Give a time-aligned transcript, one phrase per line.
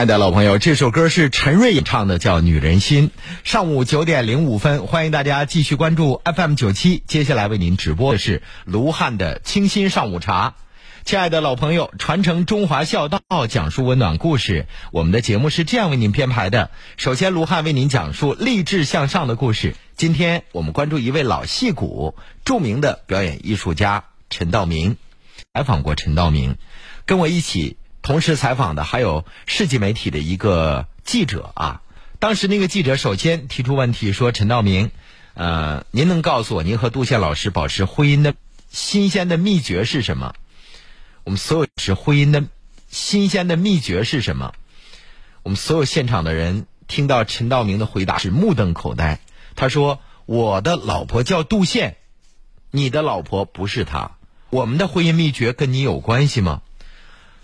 [0.00, 3.08] 亲爱的老朋友，这首歌是陈瑞唱的，叫《女人心》。
[3.44, 7.02] 上午九点零五分，欢迎大家继续关注 FM 九七。
[7.06, 10.54] 接下来为您直播的是卢汉的清新上午茶。
[11.04, 14.64] 亲爱的老朋友，传承中华孝道，讲述温暖故事。
[14.90, 19.74] 我们的节目是这样为您编排的：首先，卢汉为您讲述励志向上的故事。
[19.96, 24.96] 今天我们关注一位老戏骨，著名的表演艺术家陈道明。
[25.52, 26.56] 采访过陈道明，
[27.04, 27.76] 跟我一起。
[28.02, 31.82] 同时采访的还有世纪媒体的一个记者啊，
[32.18, 34.90] 当时那个记者首先提出问题说：“陈道明，
[35.34, 38.34] 呃，您能告诉我您和杜宪老师保持婚姻的
[38.70, 40.34] 新鲜的秘诀是什么？”
[41.24, 42.44] 我们所有是婚姻的
[42.88, 44.54] 新鲜的秘诀是什么？
[45.42, 49.20] 我们所有现场的人听到陈道明的回答是目瞪口呆。
[49.54, 51.98] 他说：“我的老婆叫杜宪，
[52.70, 54.12] 你的老婆不是她。
[54.48, 56.62] 我们的婚姻秘诀跟你有关系吗？”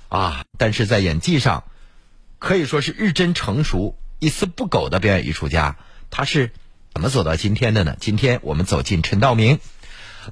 [0.09, 0.45] 啊！
[0.59, 1.65] 但是在演技上，
[2.39, 5.77] 可以说是日臻成熟、一丝不苟的表演艺术家。
[6.11, 6.53] 他是
[6.93, 7.97] 怎么走到今天的呢？
[7.99, 9.59] 今天我们走进陈道明，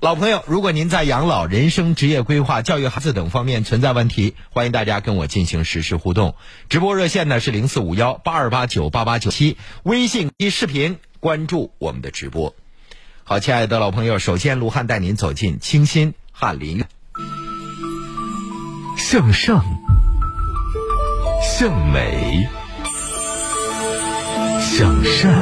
[0.00, 0.44] 老朋友。
[0.46, 6.36] 如果您在养老、人生、职业规划、教育孩子等方面存在问题，欢迎大家跟我进行实时互动。
[6.68, 12.54] 直播热线呢是零四五幺八二八九八八九七，微信及视频关注我们的直播。
[13.24, 16.88] 好，亲爱的老朋友，首先卢汉带您走进清新翰林院。
[18.96, 19.62] 向上，
[21.42, 22.48] 向美，
[24.60, 25.32] 向善，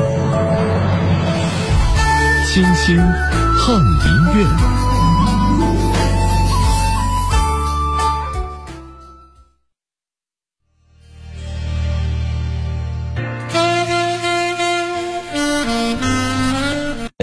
[2.47, 4.47] 清新翰林院。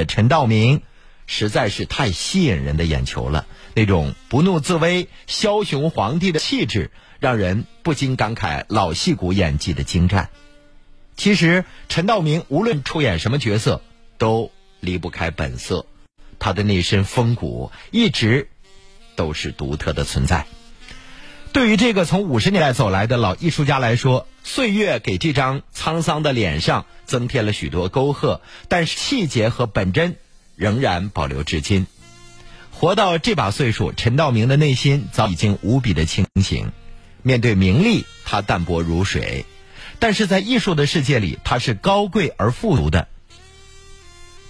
[0.07, 0.81] 陈道明。
[1.31, 3.45] 实在是太吸引人的眼球了，
[3.75, 10.31] 那种不怒自威、枭雄皇帝的气质，让人不禁感慨老戏骨演技的精湛。
[11.15, 13.83] 其实，陈道明无论出演什么角色，
[14.17, 15.85] 都离不开本色，
[16.39, 18.49] 他的那身风骨一直
[19.15, 20.47] 都是独特的存在。
[21.53, 30.15] 对于这个从五十年代走来的老艺术家来说，岁月给这张沧桑的脸上增添了许多沟壑，但是气节和本真。
[30.59, 31.87] 仍然保留至今。
[32.69, 36.73] 活到这把岁数，陈道明的内心早已经无比的清醒。
[37.23, 39.45] 面对名利，他淡泊如水；
[39.99, 43.07] 但是在艺术的世界里，他是高贵而富足的。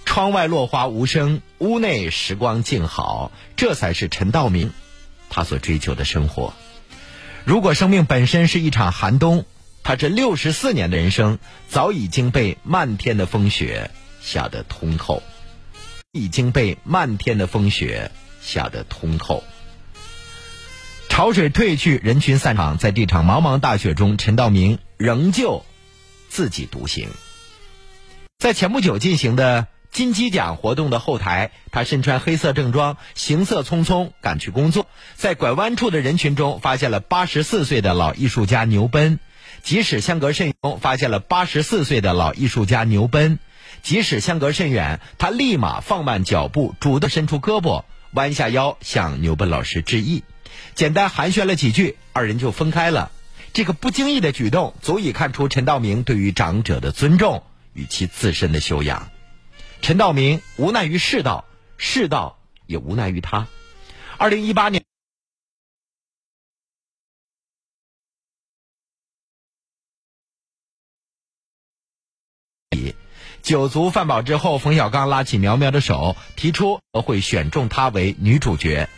[0.04, 4.72] 窗外落花无声，屋内时光静好，这才是陈道明
[5.28, 6.54] 他所追求的生活。
[7.44, 9.44] 如果生命本身是一场寒冬，
[9.84, 11.38] 他这六十四年的人生
[11.68, 15.22] 早已经被漫天的风雪吓得通透。
[16.12, 18.10] 已经被漫天的风雪
[18.42, 19.44] 吓得通透。
[21.08, 25.64] 潮水退去，人群散场，在这场茫茫大雪中，陈道明仍旧
[26.28, 27.08] 自己独行。
[28.38, 34.88] 在前不久进行的金鸡奖活动的后台，他身穿黑色正装，行色匆匆赶去工作。
[35.14, 39.20] 在拐弯处的人群中，发现了八十四岁的老艺术家牛奔。
[39.62, 43.38] 即使相隔甚远，发现了八十四岁的老艺术家牛奔。
[43.82, 50.22] 即使相隔甚远，他立马放慢脚步，主动伸出胳膊，弯下腰向牛奔老师致意。
[50.74, 53.10] 简单寒暄了几句，二人就分开了。
[53.52, 57.42] 这个不经意的举动，足以看出陈道明对于长者的尊重
[57.72, 59.10] 与其自身的修养。
[59.82, 61.44] 陈道明无奈于世道，
[61.76, 63.48] 世道也无奈于他。
[64.18, 64.89] 二零一八年。
[73.42, 78.88] 酒足饭饱之后，冯小刚拉起苗苗的手，提出会选中她为女主角。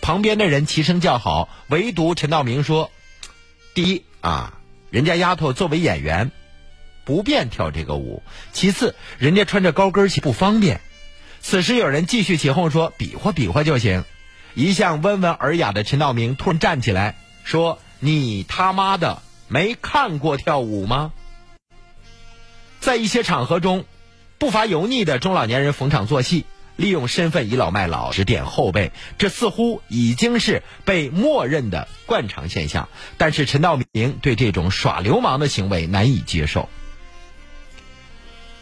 [0.00, 2.90] 旁边的人齐声叫好，唯独陈道明说
[3.74, 4.54] ：“第一啊，
[4.90, 6.30] 人家丫头作为演员，
[7.04, 10.80] 不便跳这个舞；其次，人家穿着高跟鞋不方便。”
[11.40, 14.04] 此时有人继续起哄说：“比划比划就行。”
[14.54, 21.12] 一向温文尔雅的陈道明突然站起来说：“你他妈的没看过跳舞吗？”
[22.80, 23.84] 在一些场合中，
[24.38, 26.44] 不乏油腻的中老年人逢场作戏，
[26.76, 32.88] 利用身份倚老卖老、指点后辈，这似乎已经是被默认的惯常现象。
[33.16, 36.68] 但是陈道明对这种耍流氓的行为难以接受。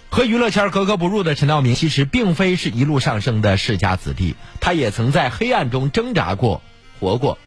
[0.08, 6.62] 和娱乐圈格格不入的陈道明，其实并非是一路上升的世家子弟，他也曾在黑暗中挣扎过、
[7.00, 7.38] 活过。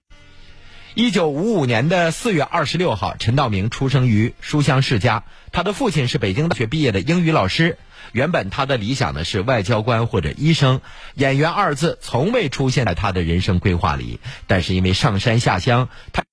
[0.96, 5.24] 一九五五年的四月二十六号，陈道明出生于书香世家。
[5.52, 7.78] 他的父亲是北京大学毕业的英语老师。
[8.12, 10.82] 原本他的理想呢是外交官或者医生，
[11.14, 14.20] 演员二字从未出现在他的人生规划里。
[14.48, 16.24] 但是因为上山下乡，他。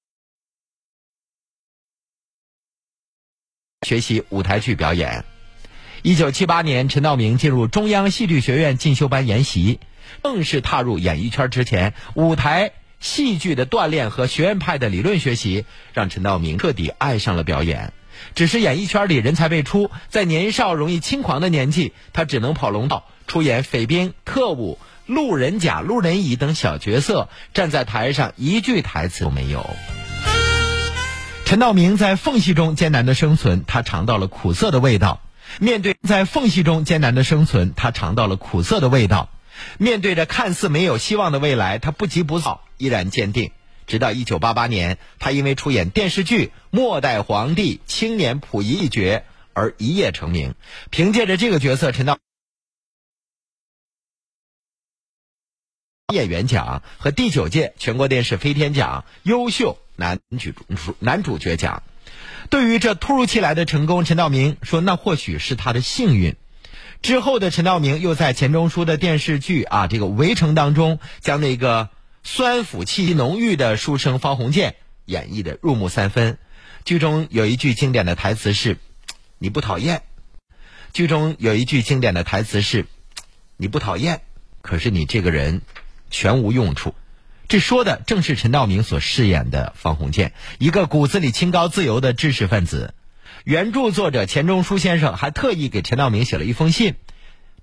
[3.86, 5.24] 学习舞台剧表演。
[6.02, 9.80] 一九七八年，陈道明进入中央戏剧学院进修班研习。
[10.22, 12.72] 正式踏入演艺圈之前，舞台
[13.06, 15.64] 戏剧的锻炼和学院派的理论学习，
[15.94, 17.92] 让陈道明彻底爱上了表演。
[18.34, 29.70] 只是演艺圈里人才辈出，在年少容易轻狂的年纪，他只能跑龙套，出演匪兵、特务、路人甲、路人乙等小角色，站在台上一句台词都没有。
[31.44, 35.20] 陈道明在缝隙中艰难的生存，他尝到了苦涩的味道。
[35.60, 39.30] 面对在缝隙中艰难的生存，他尝到了苦涩的味道。
[39.78, 43.52] 面对着看似没有希望的未来，他不急不躁，依然坚定。
[43.86, 50.54] 直到一九八八年，他因为出演电视剧《末代皇帝》青年溥仪一角而一夜成名。
[50.90, 52.18] 凭借着这个角色，陈道
[56.12, 61.82] 演员奖和第九届全国电视飞天奖优秀男主男主角奖。
[62.48, 66.36] 对于这突如其来的成功，陈道明说：“那或许是他的幸运。”
[67.02, 71.90] 之后的陈道明又在钱钟书的电视剧啊这个《围城》当中，将那个
[72.24, 76.38] 酸腐气息浓郁的书生方鸿渐演绎的入木三分。
[76.84, 78.78] 剧中有一句经典的台词是
[79.38, 80.02] ：“你不讨厌。”
[80.92, 82.86] 剧中有一句经典的台词是
[83.56, 84.22] ：“你不讨厌，
[84.62, 85.62] 可是你这个人
[86.10, 86.94] 全无用处。”
[87.48, 92.94] 这说的正是陈道明所饰演的方鸿渐，一个骨子里清高自由的知识分子。
[93.46, 96.96] 原著作者钱钟书先生还特意给陈道明写了一封信，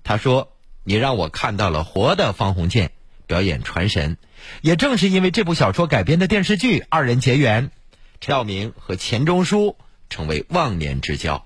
[0.02, 0.50] 他说
[0.82, 2.92] ：“你让我看到了活的方鸿渐，
[3.26, 4.16] 表演传神。
[4.62, 7.70] 也正是因为这部小说改编的电视剧，二人结缘，
[8.18, 9.76] 陈道明和钱钟书
[10.08, 11.44] 成为忘年之交。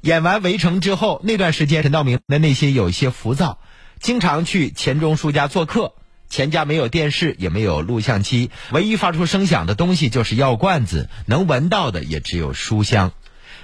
[0.00, 3.58] 演完《围城》之后，那段时间陈道明的内心有一些浮躁，
[4.00, 5.92] 经常去钱钟书家做客。”
[6.34, 13.12] 钱家没有电视，也没有录像机，唯一发出声响的东西就是药罐子，能闻到的也只有书香。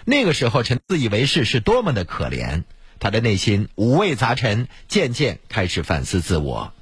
[0.04, 2.62] 那个时候，陈自以为是是多么的可怜，
[3.00, 6.72] 他的内心五味杂陈，渐渐开始反思自我。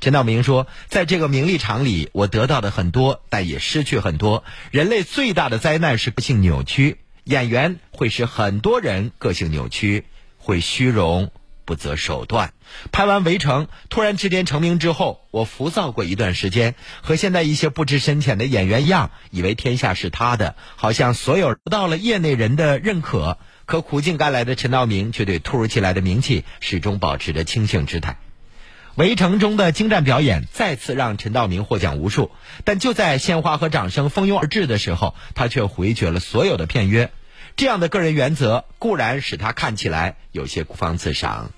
[0.00, 4.42] 陈道明说：“在这个名利场里，我得到的很多，但也失去很多。
[4.72, 10.04] 人类最大的灾难是个性扭曲，演员会使很多人个性扭曲，
[10.38, 11.30] 会虚荣。”
[11.64, 12.52] 不择手段，
[12.90, 23.38] 拍完《围城》，突然之间成名之后，我浮躁过一段时间，和现在一些不知深浅的演员一样，以为天下是他的，好像所有得到了业内人的认可。
[23.64, 28.12] 可苦尽甘来的陈道明却对突如其来的名气始终保持着清醒之态。
[28.96, 32.30] 《围城》中的精湛表演再次让陈道明获奖无数，
[32.64, 37.10] 但就在鲜花和掌声蜂拥而至的时候，他却回绝了所有的片约。
[37.56, 41.52] 这样的个人原则固然使他看起来有些孤芳自赏。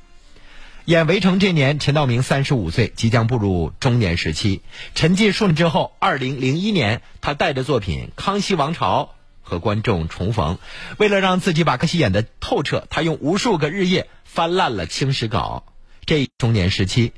[0.84, 4.60] 演《围城》这年，陈道明三十五岁，即将步入中年时期。
[4.94, 9.14] 沉寂数年之后，二零零一年，他带着作品《康熙王朝》
[9.48, 10.58] 和观众重逢。
[10.98, 15.64] 为了让自己把康熙演得透彻，他用无数个日夜翻烂了清史稿。
[16.04, 17.12] 这中年时期，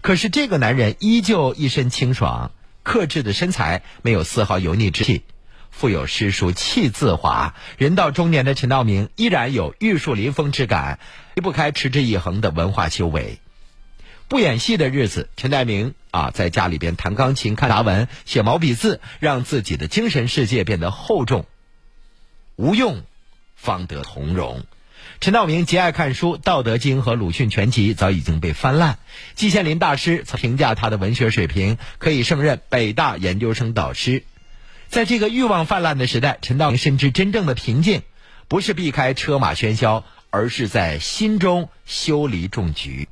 [0.00, 2.50] 可是这个男人依旧一身清爽，
[2.82, 5.22] 克制的身材没有丝毫油腻之气。
[5.76, 10.98] 富有诗书气自华，人到中年的陈道明依然有玉树临风之感，
[11.34, 13.38] 离不开持之以恒的文化修为。
[14.26, 21.44] 不演戏的日子，陈道明啊，在家里边弹钢琴、看杂文、写毛笔字，让自己的精神世界变得厚重。
[22.56, 23.02] 无用，
[23.54, 24.64] 方得从容。
[25.20, 28.98] 陈道明极爱看书，《道德经》和鲁迅全集早已经被翻烂。
[29.34, 34.24] 季羡林大师曾评价他的文学水平，可以胜任北大研究生导师。
[34.88, 38.02] 在这个欲望泛滥的时代，陈道明深知真正的平静，
[38.48, 43.08] 不是避开车马喧嚣，而是在心中修篱种菊。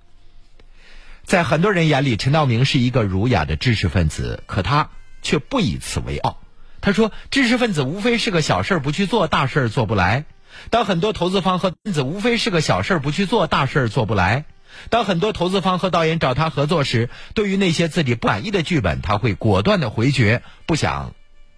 [1.25, 4.91] 在很多人眼里，陈道明是一个儒雅的知识分子，可他
[5.23, 6.39] 却不以此为傲。
[6.81, 10.27] 他说：“知识分子无非是个小事儿不去做，大事儿做不来。
[10.69, 14.45] 当很多投资方和分子无非是个小事儿不去做，大事儿做不来。
[14.91, 21.15] 当很多投资方和导演找他合作时，对于那些自己不满意的剧本，他会果断的回绝，不想。”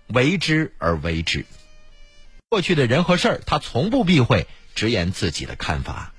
[0.06, 1.44] 为之而为之，
[2.48, 6.12] 过去的人和事儿，他从不避讳直言自己的看法。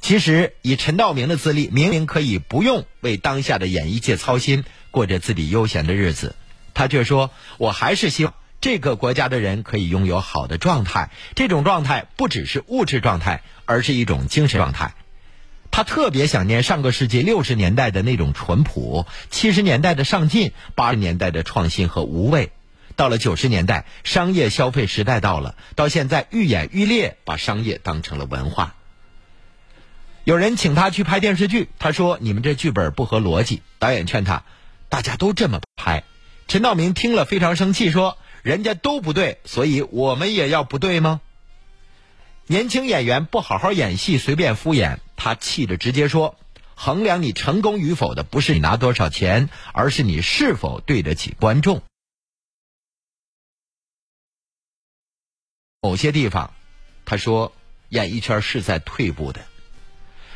[0.00, 6.36] 其实，以陈道明的资历，明明可以不用为当下的演艺界操心，过着自己悠闲的日子，
[6.74, 11.10] 他却说：“我还是希望这个国家的人可以拥有好的状态。
[11.34, 14.94] 这种状态不只是物质状态，而是一种精神状态。”
[15.70, 22.52] 他特别想念上个世纪六十年代的那种淳朴，七十年代的上进，八十年代的创新和无畏。
[22.96, 25.56] 到了九十年代，商业消费时代到了。
[25.74, 28.74] 到现在愈演愈烈，把商业当成了文化。
[30.24, 34.44] 有人请他去拍电视剧，他说：“你们这剧本不合逻辑。”导演劝他
[34.88, 36.04] ：“大家都这么拍。”
[36.48, 41.20] 陈道明听了非常生气，说：“人家都不对，所以我们也要不对吗？
[42.46, 46.36] 年轻演员不好好演戏，随便敷衍，他气着直接说
[46.74, 51.82] ：“衡量你成功与否的不是你拿多少钱，而是你是否对得起观众。”
[55.84, 56.54] 某些地方，
[57.04, 57.52] 他说，
[57.90, 59.42] 演艺圈是在退步的。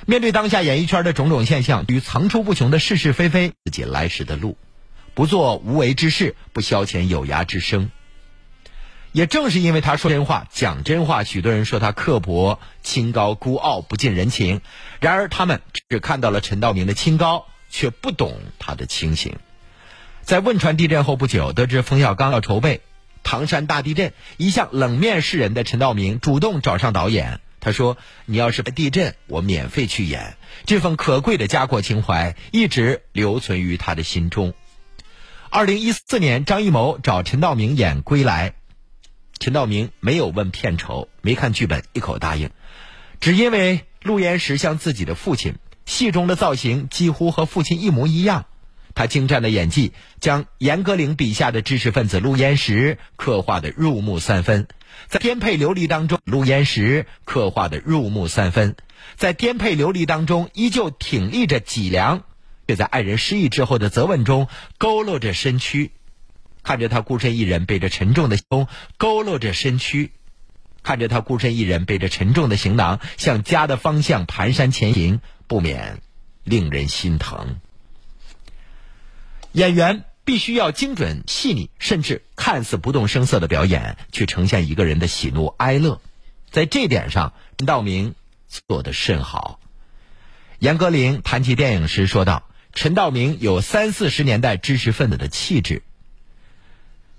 [0.04, 4.58] 面对当下演艺圈的种种现象与层出不穷的是是非非，自己来时的路，
[5.14, 7.90] 不做无为之事，不消遣有涯之生。
[9.12, 14.60] 也正是因为他说真话、讲真话，许多人说他刻薄、清高、孤傲、不近人情。
[15.00, 19.36] 然而，他们只看到了陈道明的清高，却不懂他的清醒。
[20.20, 22.82] 在汶川地震后不久，得知冯小刚要筹备
[23.22, 27.40] 唐山大地震，一向冷面示人的陈道明主动找上导演。
[27.60, 34.54] 他说：“你要是被地震，我免费去演。”这份可贵的家国情怀一直留存于他的心中。
[35.50, 38.50] 二零一四年，张艺谋找陈道明演《归来》。
[39.40, 42.50] 陈道明没有问片酬，没看剧本，一口答应。
[43.20, 48.46] 只因为陆焉识像自己的父亲，戏中的造型几乎和父亲一模一样。
[48.98, 54.66] 他精湛的演技将严歌苓笔下的知识分子陆焉识刻画的入木三分，
[55.06, 58.74] 在颠沛流离当中，陆焉识刻画的入木三分，
[59.14, 62.24] 在颠沛流离当中依旧挺立着脊梁，
[62.66, 64.48] 却在爱人失忆之后的责问中
[64.80, 65.92] 佝偻着身躯。
[66.64, 68.66] 看着他孤身一人背着沉重的胸，
[68.98, 70.08] 佝偻着身躯；
[70.82, 76.00] 看着他孤身一人背着沉重的行囊，向家的方向蹒跚前行，不免
[76.42, 77.60] 令人心疼。
[79.58, 86.00] 演员必须要精准、细腻，甚至看似不动声色的表演，去呈现一个人的喜怒哀乐。
[86.48, 88.14] 在这点上，陈道明
[88.46, 89.58] 做得甚好。
[90.60, 95.82] 严歌苓谈起电影时说道：“陈道明有三四十年代知识分子的气质。”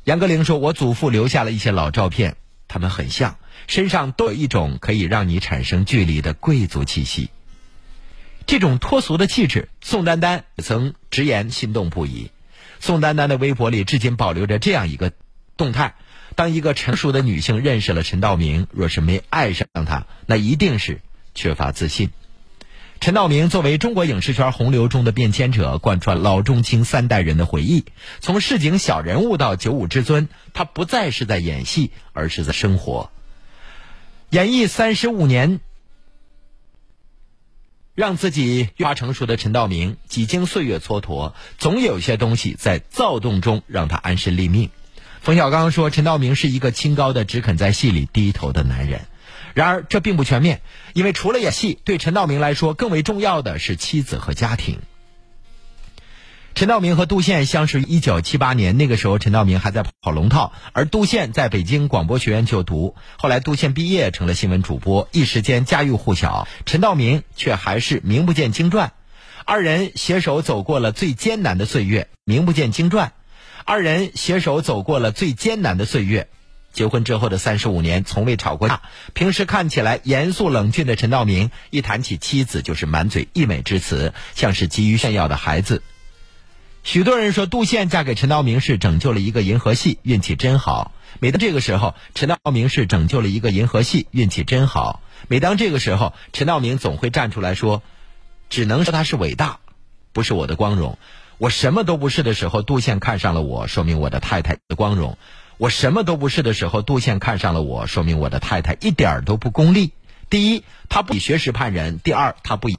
[0.05, 2.37] 杨歌苓说：“我祖父留下了一些老照片，
[2.69, 7.31] 他们很像，身上都有一种可以让你产生距离的贵族气息。
[8.49, 12.31] 这种脱俗的气质，宋丹丹曾直言心动不已。
[12.79, 15.11] 宋丹丹的微博里至今保留着这样一个
[15.55, 15.93] 动态：
[16.33, 20.99] 当一个成熟的女性认识了陈道明，若是没爱上他，那一定是
[21.35, 22.09] 缺乏自信。”
[22.99, 27.85] 陈道明作为中国影视圈洪流中的变迁者，贯穿老中青三代人的回忆。
[28.19, 33.11] 从市井小人物到九五之尊，他不再是在演戏，而是在生活。
[34.31, 35.59] 演艺三十五年，
[37.99, 44.69] 让自己越发成熟的陈道明，几经岁月蹉跎，总有一些东西在躁动中让他安身立命。
[45.19, 49.01] 冯小刚说：“陈道明是一个清高的、只肯在戏里低头的男人。”
[49.53, 50.61] 然而，这并不全面，
[50.93, 54.79] 因为除了演戏，对陈道明来说更为重要的是妻子和家庭。
[56.55, 62.95] 陈道明和杜宪相识于一九七八年，那个时候陈道明还在跑龙套，而杜宪在北京广播学院就读。
[63.17, 68.91] 后来杜宪毕业成了新闻主播，一时间家喻户晓，陈道明却还是名不见经传。
[69.45, 73.13] 二人携手走过了最艰难的岁月，名不见经传。
[73.63, 76.27] 二人携手走过了最艰难的岁月。
[76.73, 78.81] 结婚之后的三十五年，从未吵过架。
[79.13, 85.81] 平时看起来严肃冷峻的陈道明，一谈起妻子就是满嘴溢美之词，像是急于炫耀的孩子。
[86.83, 90.91] 许多人说，杜宪嫁给陈道明是拯救了一个银河系，运气真好。
[91.19, 95.01] 每当这个时候，陈道明是拯救了一个银河系，运气真好。
[95.27, 97.83] 每当这个时候，陈道明总会站出来说
[98.49, 99.59] ：“只能说他是伟大，
[100.13, 100.97] 不是我的光荣。
[101.37, 105.17] 我什么都不是的时候，杜宪看上了我，说明我的太太的光荣。”
[105.57, 109.91] 我什么都不是的时候，杜宪看上了我，说明我的太太一点都不功利。
[110.29, 112.77] 第一，他不以学识判人；第二，他不以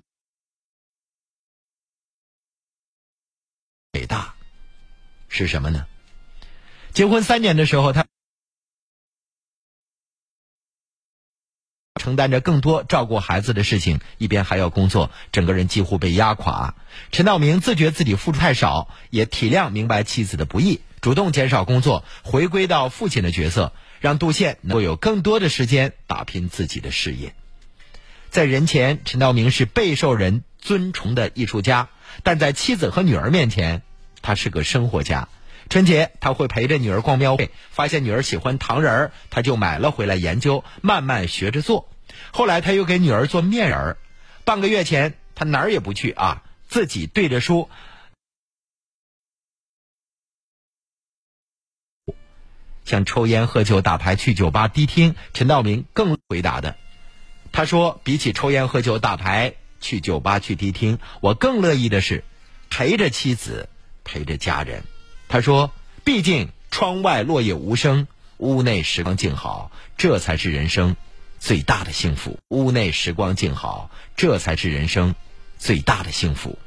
[3.92, 4.34] 伟大
[5.28, 5.86] 是什么呢？
[6.92, 8.06] 结婚三年的时候，他
[12.00, 16.76] 承担着更多照顾孩子的事情，一边还要工作，整个人几乎被压垮。
[17.10, 20.80] 陈道明自觉自己付出太少，也体谅明白妻子的不易。
[21.00, 27.34] 主动减少工作，回归到父亲的角色，让杜宪能够有更多的时间打拼自己的事业。
[28.28, 31.88] 在人前，陈道明是备受人尊崇的艺术家，
[32.22, 33.82] 但在妻子和女儿面前，
[34.22, 35.28] 他是个生活家。
[35.68, 41.88] 春节他会陪着女儿逛庙会，发现女儿喜欢糖人儿，他就买了回来研究，慢慢学着做。
[42.32, 43.96] 后来他又给女儿做面人儿。
[44.44, 47.68] 半个月前，他哪儿也不去啊，自己对着书。
[52.84, 56.76] 像抽烟、喝酒、打牌、去酒吧、迪厅，陈道明更回答的。
[57.52, 62.24] 他说：“比起抽烟、喝酒、打牌、去酒吧、去迪厅，我更乐意的是
[62.68, 63.68] 陪着妻子，
[64.04, 64.84] 陪着家人。”
[65.28, 65.72] 他说
[66.04, 68.06] ：“毕竟窗外落叶无声，
[68.36, 70.96] 屋内时光静好，这才是人生
[71.38, 72.38] 最大的幸福。
[72.48, 75.14] 屋内时光静好，这才是人生
[75.58, 76.58] 最大的幸福。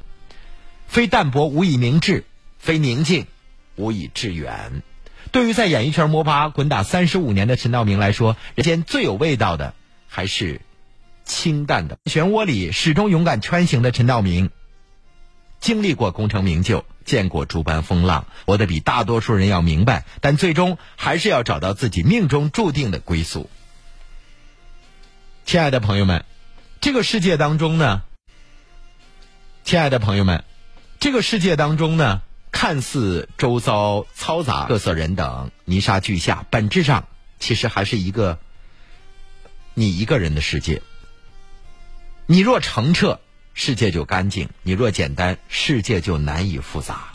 [0.88, 2.24] 非淡泊无以明志，
[2.58, 3.26] 非宁静
[3.76, 4.82] 无以致远。
[5.32, 9.74] 对于在演艺圈摸爬滚打三十五年的陈道明来说，人间最有味道的
[10.06, 10.60] 还是
[11.24, 14.50] 清淡的漩涡里始终勇敢穿行的陈道明。
[15.60, 23.48] 经历过功成名就，见过诸般风浪，活得比大多数人要明白，但最终还是要找到自己命中注定的归宿。
[25.44, 26.24] 亲爱的朋友们，
[26.80, 28.02] 这个世界当中呢，
[29.64, 30.44] 亲爱的朋友们，
[31.00, 32.22] 这个世界当中呢。
[32.56, 37.08] 看似周遭嘈杂、各色人等、泥沙俱下，本质上
[37.40, 38.38] 其实还是一个
[39.74, 40.80] 你一个人的世界。
[42.26, 43.20] 你若澄澈，
[43.52, 47.12] 世界就干净；你若简单，世界就难以复杂。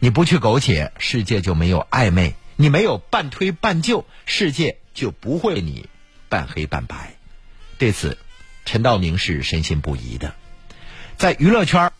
[0.00, 5.88] 你不去苟且，世界就没有暧昧；你没有半推半就，世界就不会你
[6.28, 7.14] 半黑半白。
[7.78, 8.18] 对此，
[8.64, 10.34] 陈道明是深信不疑的。
[11.16, 11.92] 在娱乐圈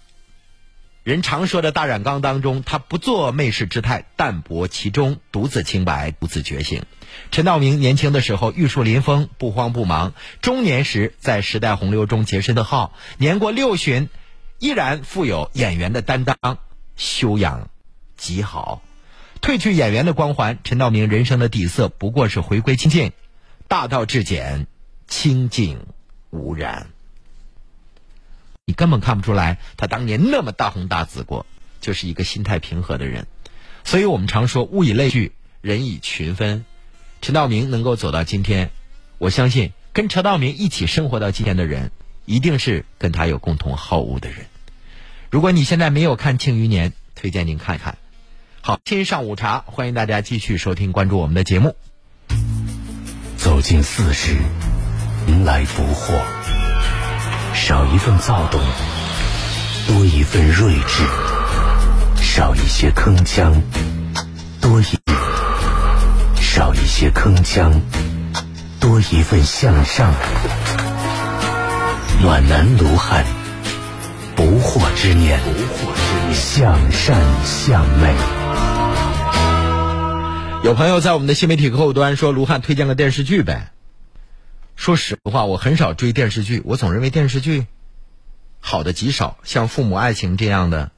[1.05, 6.83] 人常说的大染缸当中，他不做媚世之态，淡泊其中，独自清白，独自觉醒。
[7.31, 14.09] 陈道明年轻的时候玉树临风，不慌不忙；中年时在时代洪流中结身的号，年过六旬，
[14.59, 16.37] 依然富有演员的担当，
[16.97, 17.69] 修养
[18.17, 18.83] 极好。
[19.41, 23.13] 褪去演员的光环，陈道明人生的底色不过是回归清净，
[23.69, 24.67] 大道至简，
[25.07, 25.87] 清净
[26.31, 26.89] 无染。
[28.67, 31.47] 你根本看不出来，他当年那么大红大紫过，
[31.81, 33.27] 就是一个心态平和的人。
[33.83, 36.65] 所以我们常说物以类聚，人以群分。
[37.21, 38.71] 陈道明能够走到今天，
[39.19, 41.91] 我相信跟陈道明一起生活到今天的人，
[42.25, 44.47] 一定是跟他有共同好恶的人。
[45.29, 47.99] 如果你现在没有看《庆余年》，推荐您看看。
[48.63, 51.77] 好，今上午茶，欢迎大家继续收听关注我们的节目。
[53.37, 54.35] 走进四十，
[55.29, 56.15] 迎来福祸。
[57.55, 58.61] 少一份躁动，
[59.87, 61.05] 多一份睿智；
[62.17, 63.61] 少一些铿锵，
[64.63, 64.99] 多一
[66.61, 67.81] 少一些铿锵，
[68.81, 70.13] 多一份向上。
[72.21, 73.25] 暖男卢汉，
[74.37, 75.41] 不惑之年，
[76.35, 78.15] 向善向美。
[80.63, 83.73] 有朋友在我们的新媒体客户端说，卢汉推荐个电视剧呗。
[84.77, 86.61] 说实话，我很少追电视剧。
[86.67, 87.69] 我总认为电视剧
[88.61, 90.91] 好的极少，像《父母爱情》这样的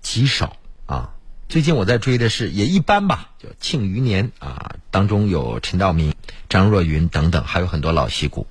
[0.00, 0.52] 极少
[0.86, 1.10] 啊。
[1.50, 6.14] 最近我在追的是也一般吧，就《庆余年》啊，当中有陈道明、
[6.48, 8.46] 张若昀等等，还有很多老戏骨。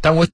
[0.00, 0.28] 但我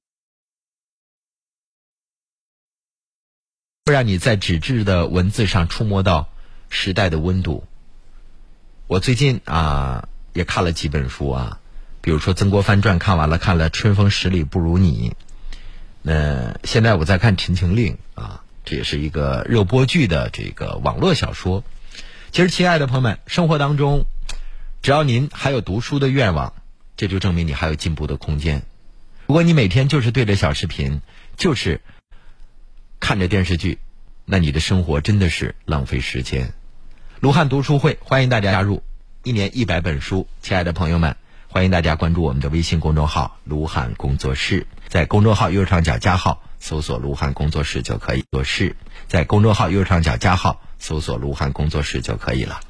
[3.87, 6.29] 会让你在纸质的文字上触摸到
[6.69, 7.65] 时代的温度。
[8.89, 11.61] 我最近啊也看了几本书啊。
[12.03, 15.11] 比如说《曾国藩传》看完了，看了《春风十里不如你》。
[16.03, 21.65] 那现在我在看《陈情令》啊，这也是一个热播剧的这个网络小说。
[22.37, 24.05] 其实，亲爱的朋友们，生活当中，
[24.83, 26.53] 只要您还有读书的愿望，
[26.95, 28.63] 这就证明你还有进步的空间。
[29.27, 31.01] 如果你每天就是对着小视频，
[31.39, 31.81] 就是
[33.01, 33.79] 看着电视剧，
[34.27, 36.53] 那你的生活真的是浪费时间。
[37.21, 38.83] 卢汉读书会欢迎大家加入，
[39.23, 41.17] 一年一百本书，亲爱的朋友们。
[41.49, 48.27] 欢迎大家关注我们的微信公众号“卢汉工作室”，在公众号右上角加号搜索“卢汉工作室”就可以。
[48.31, 48.77] 做事，
[49.09, 52.61] 在公众号右上角加号搜索“卢汉工作室”就可以了。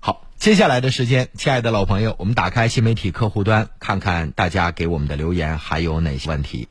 [0.00, 6.68] 好，接下来的时间，亲爱的老朋友，我们打开新媒体客户端，看看大家给我们的留言还有哪些问题。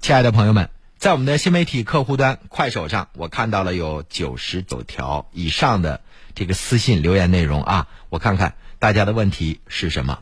[0.00, 0.70] 亲爱的朋友们。
[0.96, 6.00] 在我们的新媒体客户端快手上，我看到了有九十九条以上的
[6.34, 10.20] 这个私信留言内容啊，我看看大家的问题是什么。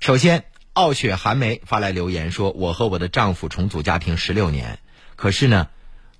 [0.00, 4.78] 首先，傲雪寒梅发来留言说：“我和我的丈夫重组家庭十六年，
[5.16, 5.68] 可是呢，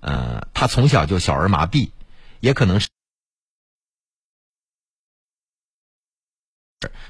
[0.01, 1.91] 呃，他从小就小儿麻痹，
[2.41, 2.89] 也可能是，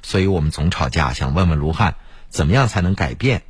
[0.02, 1.12] 所以我们总吵架。
[1.12, 1.96] 想问问卢汉，
[2.28, 3.42] 怎么样才能改变？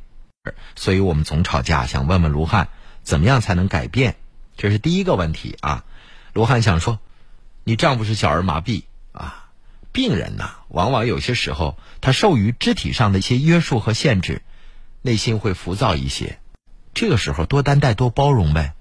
[0.75, 1.85] 所以我们总吵架。
[1.85, 2.69] 想问问卢汉。”
[3.03, 4.15] 怎么样才能改变？
[4.55, 5.83] 这是第一个问题啊！
[6.31, 7.01] 卢汉想说，
[7.65, 8.83] 你丈夫是小儿麻痹，
[9.93, 14.41] 病人呐，往往有些时候他受于肢体上的一些约束和限制，
[15.01, 16.39] 内心会浮躁一些。
[16.93, 18.73] 这个时候多担待、多包容呗。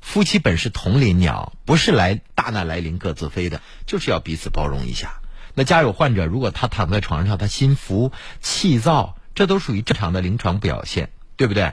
[0.00, 5.20] 夫妻本是同林鸟，不是来大难来临各自飞的，就是要彼此包容一下。
[5.54, 11.72] 那家有患者，如果他躺在床上，他心浮气躁，这都属于正常的临床表现，对不对？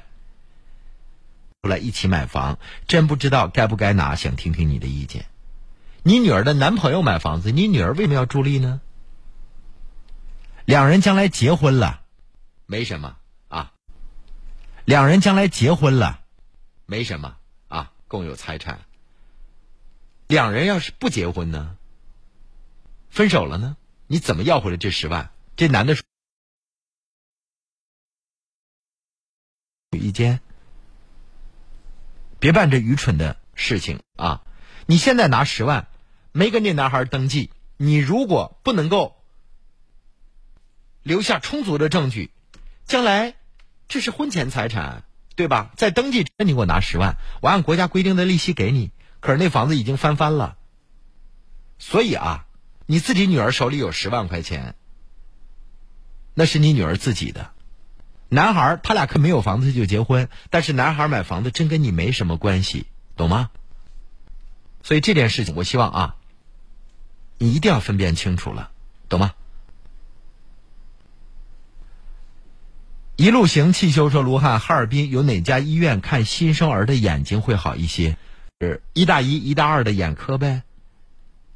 [1.63, 5.25] 后来一起买房，真不知道该不该拿，想听听你的意见。
[6.09, 8.81] 你女儿的男朋友买房子，你女儿为什么要助力呢？
[10.65, 12.03] 两人将来结婚了，
[12.65, 13.15] 没什么
[13.47, 13.73] 啊。
[14.85, 16.25] 两人将来结婚了，
[16.87, 18.79] 没什么啊，共有财产。
[20.25, 21.77] 两人要是不结婚呢？
[23.11, 23.77] 分手了呢？
[24.07, 25.29] 你怎么要回来这十万？
[25.55, 25.95] 这男的
[29.91, 30.41] 有一间？
[32.39, 34.41] 别办这愚蠢的事情啊！
[34.87, 35.87] 你现在拿十万，
[36.31, 39.15] 没跟这男孩登记，你如果不能够
[41.03, 42.31] 留下充足的证据，
[42.85, 43.35] 将来
[43.87, 45.03] 这是婚前财产，
[45.35, 45.71] 对吧？
[45.75, 48.91] 在登记前，你给我拿十万，我按国家规定的利息给你。
[49.19, 50.57] 可是那房子已经翻番了，
[51.77, 52.45] 所以啊，
[52.85, 54.75] 你自己女儿手里有十万块钱，
[56.33, 57.51] 那是你女儿自己的。
[58.29, 62.85] 男孩他俩可没有房子就结婚，但是男孩买房子真跟你没什么关系，
[63.17, 63.49] 懂吗？
[64.83, 66.15] 所以这件事情，我希望啊，
[67.39, 68.69] 你一定要分辨清楚了，
[69.07, 69.33] 懂吗？
[73.15, 78.17] 一路行，汽修说：卢汉，哈尔滨有哪家医院看新生儿的眼睛会好一些？
[78.59, 80.63] 是一大一、一大二的眼科呗，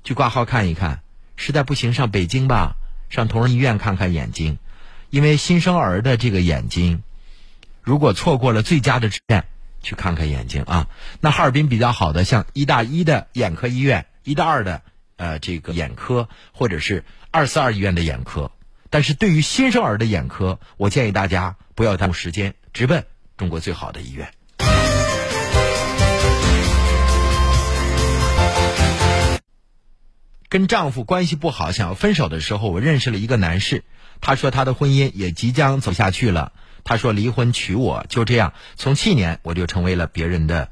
[0.04, 1.02] 去挂号看一看。
[1.36, 2.76] 实在不行，上北京吧，
[3.10, 4.58] 上同仁医院看看眼睛。
[5.10, 7.04] 因为新生儿的这个眼睛，
[7.82, 9.46] 如果错过了最佳的治验，
[9.82, 10.88] 去看看眼睛啊。
[11.20, 14.82] 那哈尔滨比较好的，像一大一的眼科医院，一大二的
[15.16, 18.52] 呃这个眼科，或者是二四二医院的眼科。
[18.90, 23.06] 但是对于新生儿的眼科，我建议大家不要耽误时间，直奔
[23.38, 24.32] 中国最好的医院。
[30.48, 33.84] 跟丈夫关系不好，想要分手的时候，我认识了一个男士。
[34.22, 36.54] 他说他的婚姻也即将走下去了。
[36.84, 40.70] 他说离婚娶我，就这样，从去年我就成为了别人的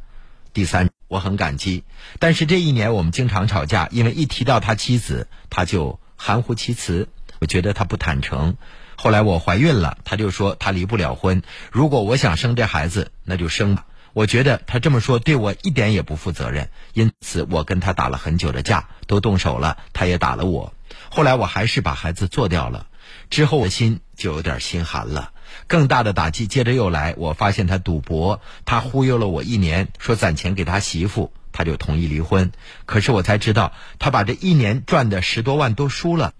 [0.54, 1.84] 第三，我很感激。
[2.20, 7.10] 但是这一年我们经常吵架，因为一提到他妻子，他就含糊其辞。
[7.42, 8.56] 我觉得他不坦诚。
[8.96, 11.42] 后来我怀孕了，他就说他离不了婚。
[11.70, 13.86] 如果我想生这孩子，那就生吧。
[14.14, 20.74] 我觉得他这么说对我一点也不负责任，因此我跟他打了很久的架，都动手了，他也打了我。
[21.10, 22.88] 后来我还是把孩子做掉了。
[23.30, 25.34] 之后我心就有点心寒了，
[25.68, 27.14] 更大的打击接着又来。
[27.18, 32.52] 我发现他赌博，他忽悠了我一年，说攒钱给他媳妇，他就同意离婚。
[32.86, 36.34] 可是我才知道，他把这一年赚的十多万都输了。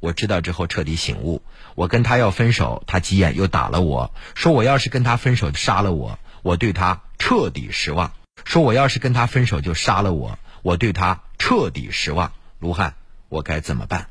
[0.00, 1.42] 我知道之后彻底醒悟，
[1.76, 6.18] 我跟他要分手，他急眼又打了我，说我要是跟他分手就杀了我。
[6.42, 8.12] 我对他彻底失望，
[8.44, 10.38] 说我要是跟他分手就杀了我。
[10.62, 12.94] 我对他彻底失望，卢汉，
[13.28, 14.08] 我该怎么办？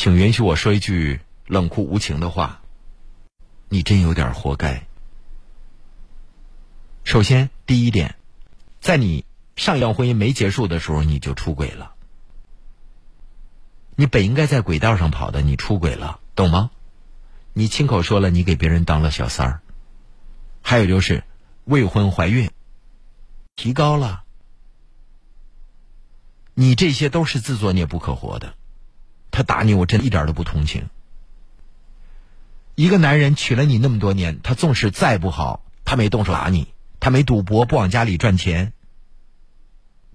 [0.00, 2.62] 请允许我说一句冷酷无情的话，
[3.68, 4.86] 你真有点活该。
[7.04, 8.16] 首先，第一点，
[8.80, 11.92] 在你上一段婚姻没结束的时候，你就出轨了。
[13.94, 16.70] 你本应该在轨道上跑的，你出轨了，懂吗？
[17.52, 19.60] 你亲口说了，你给别人当了小三儿。
[20.62, 21.24] 还有就是
[21.64, 22.50] 未婚怀孕，
[23.54, 24.24] 提高了。
[26.54, 28.54] 你这些都是自作孽不可活的。
[29.30, 30.88] 他打你，我真一点都不同情。
[32.74, 38.72] 一个男人娶了你那么多年，他纵使再不好，他没动手打你，他没赌博，不往家里赚钱。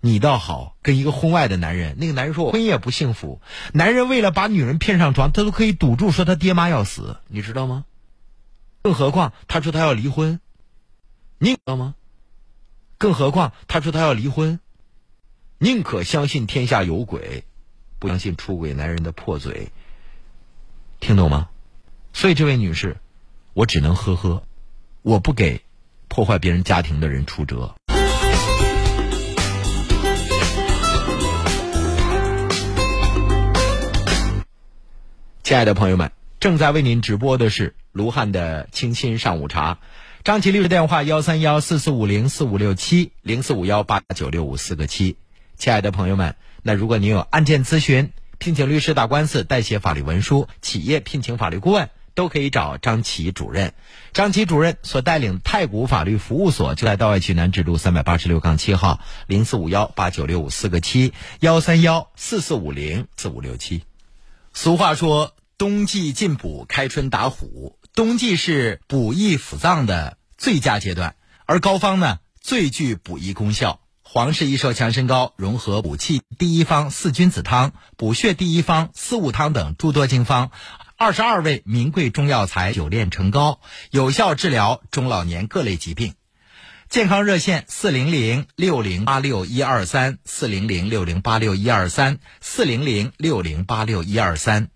[0.02, 3.42] 你倒好，跟一个婚外的男人，那个男人说我婚姻也不幸福。
[3.74, 7.86] 男人为了把女人骗上床，他都可以赌注说他爹妈要死，你知道吗？
[8.84, 10.40] 更何况他说他要离婚，
[11.40, 11.96] 你知道吗？
[12.98, 14.60] 更何况他说他要离婚，
[15.58, 17.46] 宁可相信天下有鬼。
[18.06, 19.70] 不相信出轨男人的破嘴，
[21.00, 21.50] 听懂吗？
[22.14, 22.98] 所以这位女士，
[23.56, 24.44] 我只能呵呵，
[25.02, 25.64] 我不给
[26.08, 27.74] 破坏别人家庭的人出辙。
[35.42, 39.80] 亲爱的朋友们，正在为您直播的是卢汉的清新上午茶，
[40.24, 45.18] 张琪律师电话幺三幺四四五零四五六七零四五幺八九六五四个七，
[45.58, 46.36] 亲爱的朋友们。
[46.68, 53.76] 那如果您有案件咨询、聘请律师打官司、代写法律文书、企业聘请法律顾问，都可以找张琪主任。
[54.14, 63.84] 张琪主任所带领太古法律服务所就在道外区南直路三百八十六杠七号，零四五幺八九六五四个七幺三幺四四五零四五六七。
[64.52, 67.78] 俗话说，冬季进补，开春打虎。
[67.94, 73.82] 冬季是补益腑脏的最佳阶段，而膏方呢，最具补益功效。
[74.18, 80.52] 黄氏益寿强身膏融合补气第一方四君子汤、补血第一方四物汤等诸多经方，
[80.96, 83.60] 二十二味名贵中药材久炼成膏，
[83.92, 86.14] 有效治疗中老年各类疾病。
[86.88, 94.70] 健康热线：四零零六零八六一二三，四零零六零八六一二三，四零零六零八六一二三。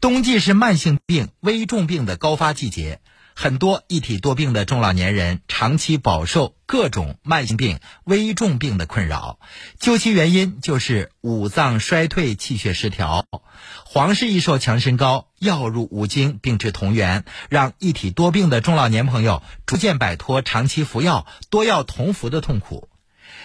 [0.00, 2.98] 冬季是慢性病、危重病的高发季节，
[3.34, 9.38] 很多一体多病的中老年人长期饱受各种慢性病、危重病的困扰，
[9.78, 13.26] 究其原因就是五脏衰退、气血失调。
[13.84, 22.88] 黄氏益寿强身膏药入五经，病治同源，让一体多病的中老年朋友逐渐摆脱长期服药、多药同服的痛苦。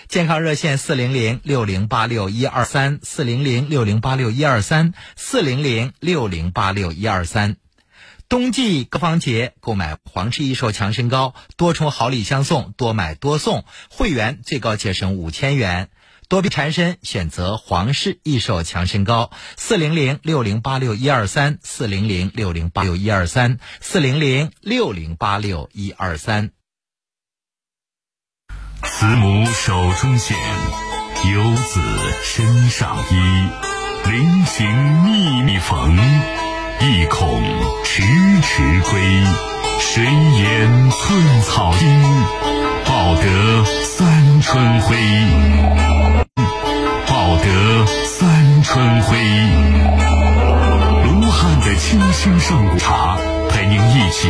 [0.08, 7.58] 健康热线：四零零六零八六一二三，四零零六零八六一二三，四零零六零八六一二三。
[8.29, 15.89] 冬季各方节购买黄氏益寿强身膏，多重好礼相送，多买多送，会员最高节省五千元。
[16.27, 26.51] 多病缠身，选择黄氏益寿强身膏，四零零六零八六一二三，四零零六零八六一二三，四零零六零八六一二三。
[28.83, 30.37] 慈母手中线，
[31.33, 31.81] 游子
[32.23, 33.49] 身上衣。
[34.07, 35.97] 临行密密缝，
[36.81, 37.41] 意恐
[37.83, 38.01] 迟
[38.41, 39.01] 迟归。
[39.79, 42.01] 谁言寸草心，
[42.85, 44.95] 报得三春晖。
[47.07, 49.17] 报得三春晖。
[51.03, 53.17] 卢汉的清新上古茶，
[53.49, 54.29] 陪您一起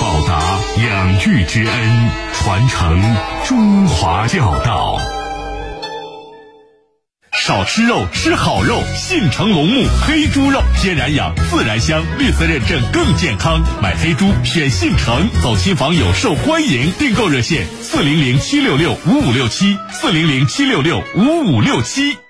[0.00, 3.00] 报答养育之恩，传承
[3.44, 4.98] 中华孝道。
[7.42, 8.82] 少吃肉，吃好肉。
[8.96, 13.60] 信诚龙木黑猪肉，天然养，自然香，绿色认证更健康。
[13.82, 16.92] 买黑猪选信诚，走亲访友受欢迎。
[16.92, 22.23] 订购热线：四零零七六六五五六七，四零零七六六五五六七。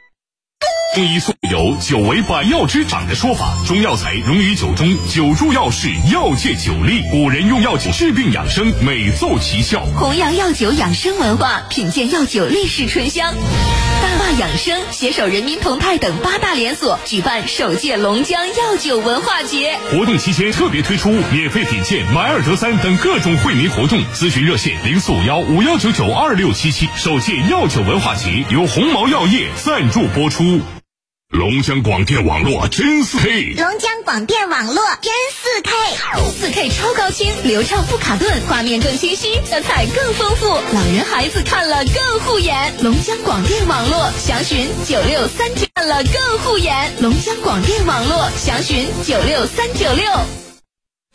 [0.95, 7.03] 中医素有“酒为百药之长”的说法，中药材溶于酒中，酒助药势，药界酒力。
[7.11, 9.85] 古人用药酒治病养生，美奏奇效。
[9.99, 13.35] 弘扬药酒养生文化，品鉴药酒历史醇香。
[13.35, 23.99] 大坝养生携手人民同泰等八大连锁举办首届龙江药酒文化节，活动期间特别推出免费品鉴买二得三等各种惠民活动。
[24.15, 26.89] 咨询热线：零四五幺五幺九九二六七七。
[26.95, 30.61] 首届药酒文化节由鸿茅药业赞助播出。
[31.35, 35.71] 龙江广电网络真四 K，龙江广电网络真四 K，
[36.31, 42.73] 四 K 超高清，流畅不卡顿，画面更清晰，色彩更丰富，老人孩子看了更护眼。
[42.83, 46.93] 龙江广电网络详询九六三九，看了更护眼。
[47.01, 50.44] 龙江广电网络详询九六三九六。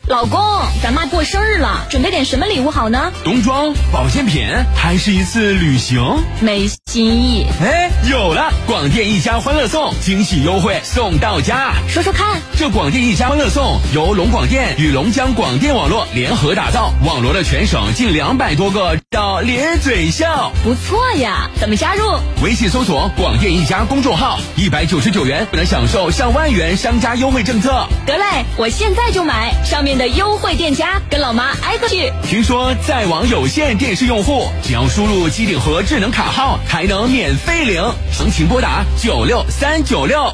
[0.06, 0.40] 老公，
[0.82, 3.12] 咱妈过生日了，准备点什么礼物好呢？
[3.22, 6.02] 冬装、保健品，还是一次旅行？
[6.40, 7.46] 没新意。
[7.62, 8.50] 哎，有了！
[8.66, 11.74] 广电一家欢乐送，惊喜优惠送到家。
[11.86, 21.48] 说说看，这广电一家欢乐送由龙广电与龙江广电网络联合打造，网罗了全省近两百多个叫咧嘴笑，不错呀！
[21.60, 22.04] 怎么加入？
[22.42, 27.86] 微信搜索“广电一家”公众号，一百九十九元能享受上万元商家优惠政策。
[28.06, 28.24] 得嘞，
[28.56, 32.12] 我现在就买，上面的优惠店家，跟老妈挨个去。
[32.22, 37.82] 听说在网有线电视用户，只要输入机顶盒智能卡号，还能免费领。
[38.12, 40.32] 详情拨打九六三九六。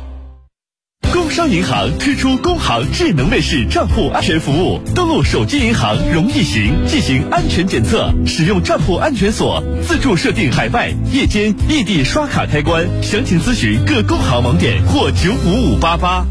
[1.13, 12.85] 工商银行推出工行智能卫士账户安全服务，登录手机银行容易行进行安全检测，使用账户安全锁自助设定海外、夜间、异地刷卡开关。
[13.03, 16.27] 详情咨询各工行网点或九五五八八。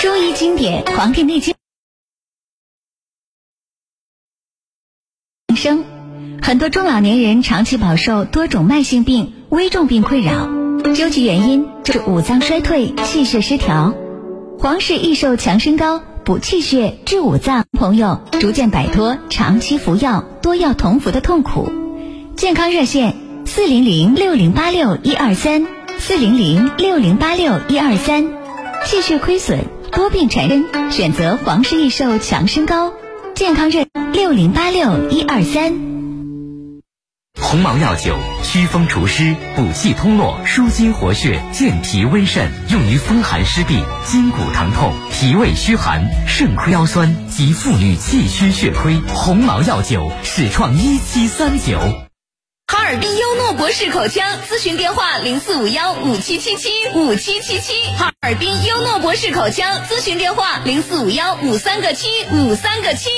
[0.00, 1.52] 中医经典《黄帝内经》
[5.56, 5.84] 生，
[6.42, 10.48] 很多中老年人长期饱受多种慢性病、危重病困扰，
[10.94, 13.94] 究其原因就是五脏衰退、气血失调。
[14.58, 21.72] 黄氏益寿强身膏补气血、治五脏，朋友逐渐摆脱长期服药、多药同服的痛苦。
[22.36, 23.14] 健康热线：
[23.44, 25.66] 四零零六零八六一二三，
[25.98, 28.28] 四零零六零八六一二三。
[28.84, 32.92] 气血亏损、多病缠身，选择黄氏益寿强身膏。
[33.36, 35.70] 健康热六零八六一二三。
[37.38, 48.98] 鸿茅药酒祛风除湿、补气通络、舒筋活血、健脾温肾，用于风寒湿痹、筋骨疼痛、脾胃虚寒、肾亏腰酸及妇女气虚血亏。
[49.14, 52.05] 鸿茅药酒始创一七三九。
[52.76, 57.72] 哈尔滨优诺博士口腔咨询电话：零四五幺五七七七五七七七。
[57.96, 63.08] 哈尔滨优诺博士口腔咨询电话：零四五幺五三个七五三个七。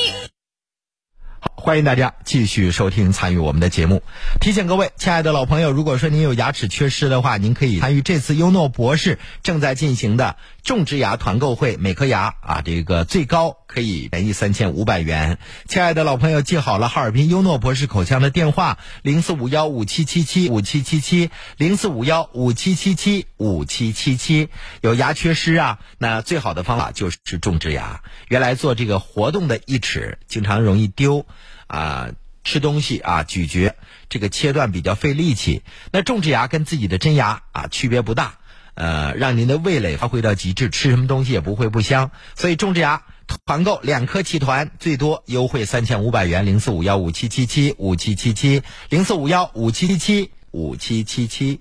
[1.41, 4.03] 好，欢迎大家继续收听参与我们的节目。
[4.41, 10.37] 提醒各位亲爱的老朋友，如果说您有牙齿缺失的话，您可以参与这次优诺博士正在进行的
[10.69, 15.39] 种植牙团购会，每颗牙啊，这个最高可以便宜三千五百元。
[15.67, 24.51] 亲爱的老朋友，记好了，哈尔滨优诺博士口腔的电话：零四五幺五七七七五七七七，零四五幺五七七七五七七七。
[24.83, 28.03] 有牙缺失啊，那最好的方法就是种植牙。
[28.29, 31.25] 原来做这个活动的义齿，经常容易丢，
[31.67, 32.11] 啊，
[32.45, 33.75] 吃东西啊，咀嚼
[34.11, 35.63] 这个切断比较费力气。
[35.93, 38.38] 那种植牙跟自己的真牙啊区别不大。
[38.79, 42.13] 呃，让您的味蕾发挥到极致，吃什么东西也不会不香。
[42.37, 43.03] 所以种植牙
[43.45, 46.47] 团购两颗起团，最多优惠三千五百元。
[46.47, 51.61] 零四五幺五七七七五七七七，零四五幺五七七七五七七七。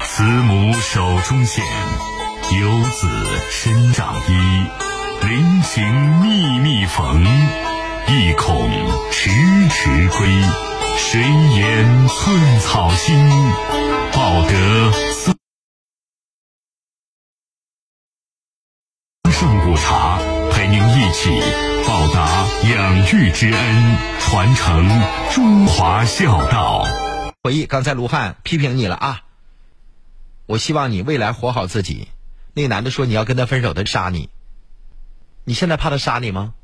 [0.00, 1.62] 慈母手中线，
[2.58, 3.06] 游子
[3.50, 4.66] 身上衣。
[5.20, 5.84] 临行
[6.22, 7.26] 密密缝，
[8.06, 8.70] 意恐
[9.12, 9.28] 迟
[9.68, 10.26] 迟归。
[10.96, 13.14] 谁言寸草心，
[14.14, 15.47] 报得。
[19.68, 20.18] 圣古茶
[20.50, 21.28] 陪您一起
[21.86, 24.88] 报答养育之恩，传承
[25.30, 26.86] 中华孝道。
[27.42, 29.24] 回忆刚才卢汉批评你了啊！
[30.46, 32.08] 我希望你未来活好自己。
[32.54, 34.30] 那男的说你要跟他分手，他杀你。
[35.44, 36.54] 你现在怕他杀你吗？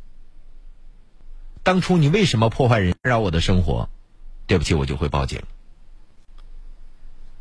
[1.62, 3.90] 当初你为什么破坏人扰我的生活？
[4.46, 5.42] 对不起，我就会报警。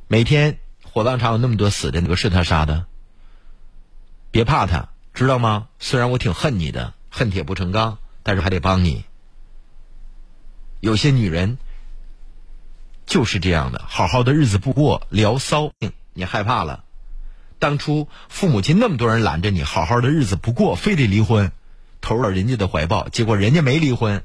[0.09, 0.59] 每天
[0.91, 2.85] 火葬场有那么多死的，哪个是他杀的？
[4.29, 4.89] 别怕他。
[5.13, 5.67] 知道吗？
[5.79, 9.05] 虽然我挺恨你的，恨铁不成钢，但是还得帮你。
[10.79, 11.57] 有些女人
[13.05, 15.71] 就是这样的，好好的日子不过，聊骚，
[16.13, 16.83] 你害怕了。
[17.59, 21.51] 当初父母亲那么多人拦着你，好好的日子不过，非得离婚，
[22.01, 24.23] 投入了人家的怀抱，结果人家没离婚。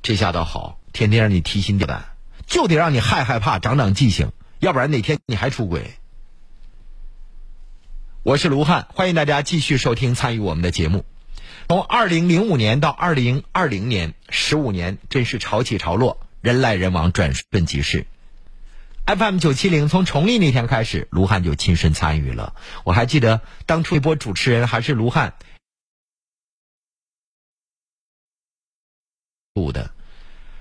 [0.00, 5.98] 这下倒好，天天让你提心吊胆，就得让你害害怕，长长记性，要不然哪天你还出轨。
[8.28, 11.06] 我是卢汉，欢迎大家继续收听参与我们的节目。
[11.66, 18.06] 从二零零五年到二零二零年，十五年真是潮起潮落，人来人往，转瞬即逝。
[19.06, 22.54] FM 九七零从成立那天开始，卢汉就亲身参与了。
[22.84, 25.32] 我还记得当初一波主持人还是卢汉
[29.54, 29.90] 录的。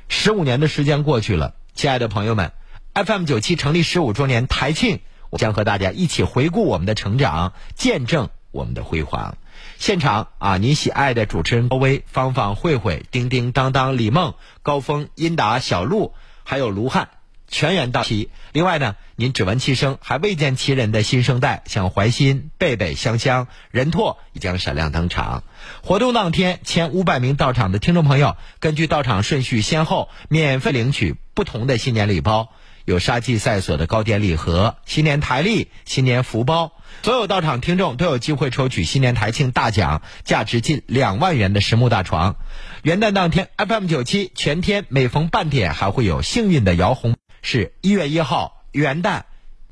[0.08, 2.54] 十五年的时间过去了，亲爱的朋友们
[2.94, 5.02] ，FM 九七成立十五周年台庆。
[5.30, 9.38] 我将和大家一起回顾我们的成长，见证我们的辉煌。
[9.78, 16.14] 现场啊，您喜爱的主持人高威、芳芳、慧慧、叮叮当当、李梦、高峰、英达、小鹿，
[16.44, 17.10] 还有卢汉，
[17.48, 18.30] 全员到齐。
[18.54, 25.44] 另外呢，您只闻其声还未见其人的新生代，像怀新、贝贝、香香、任拓也将闪亮登场。
[25.84, 32.50] 活动当天，前五百名到场的听众朋友，根据到场顺序先后免费领取不同的新年礼包。
[32.88, 36.72] 有沙记赛所的糕点礼盒、新年台历、新年福包，
[37.04, 42.38] 所有到场听众都有机会抽取新年台庆大奖，价值近两万元的实木大床。
[42.84, 49.24] 元旦当天，FM 九七全天每逢半点还会有幸运的摇红，是一月一号元旦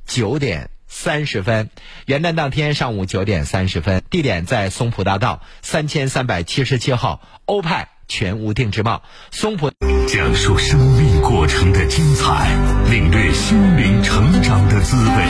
[0.06, 1.69] 九点三十分。
[2.06, 7.95] 元旦当天上午九点三十分，地点在松浦大道三千三百七十七号欧派。
[8.08, 9.72] 全屋定制帽，松浦
[10.08, 12.56] 讲述生命过程的精彩，
[12.89, 15.26] 领略心灵成长的滋味。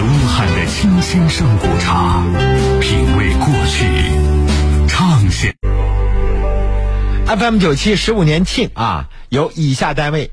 [0.00, 2.24] 卢汉的清新上古茶，
[2.80, 3.86] 品味过去，
[4.88, 5.52] 畅享。
[7.26, 10.32] FM 九七十五年庆啊，由以下单位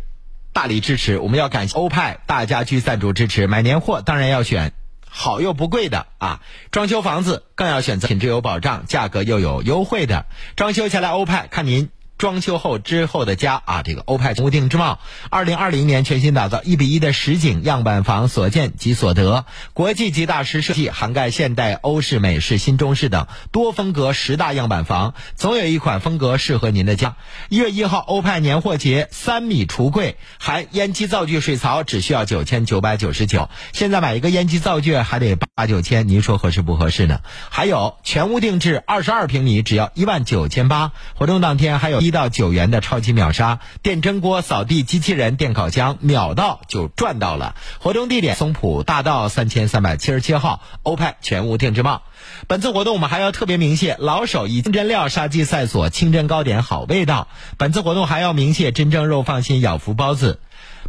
[0.51, 3.45] 大力支持，我们要感谢欧派大家居赞助支持。
[3.47, 4.73] 买年货当然要选。
[5.09, 6.39] 好又不贵的啊！
[6.71, 10.25] 装修房子更要选择品质有保障、价格又有优惠的。
[10.55, 11.89] 装修下来欧派，看您。
[12.19, 14.99] 装修后之后的家啊，这个欧派全屋定之帽，
[15.29, 27.15] 二零二零年全新打造一比一的实景样板房，所见即所得，国际级大师设计，涵盖现代、欧式、美式、新中式等多风格十大样板房，总有一款风格适合您的家。
[27.47, 33.49] 一月一号欧派年货节，三米橱柜含烟机灶具水槽，只需要九千九百九十九。
[33.71, 37.21] 现在买一个烟机灶具还得八九千，您说合适不合适呢？
[37.49, 40.91] 还有全屋定制二十二平米，只要一万九千八。
[41.15, 42.08] 活动当天还有。
[42.08, 47.55] 一到九元的超级秒杀电蒸锅、扫地机器人、电烤箱，秒到就赚到了。
[47.79, 52.03] 活动地点：松浦大道三千三百七十七号欧派全屋定制帽。
[52.47, 57.27] 本次活动我们还要特别鸣谢老手以清真料杀鸡赛所清真糕点好味道。
[57.57, 60.39] 本次活动还要鸣谢真正肉放心咬福包子。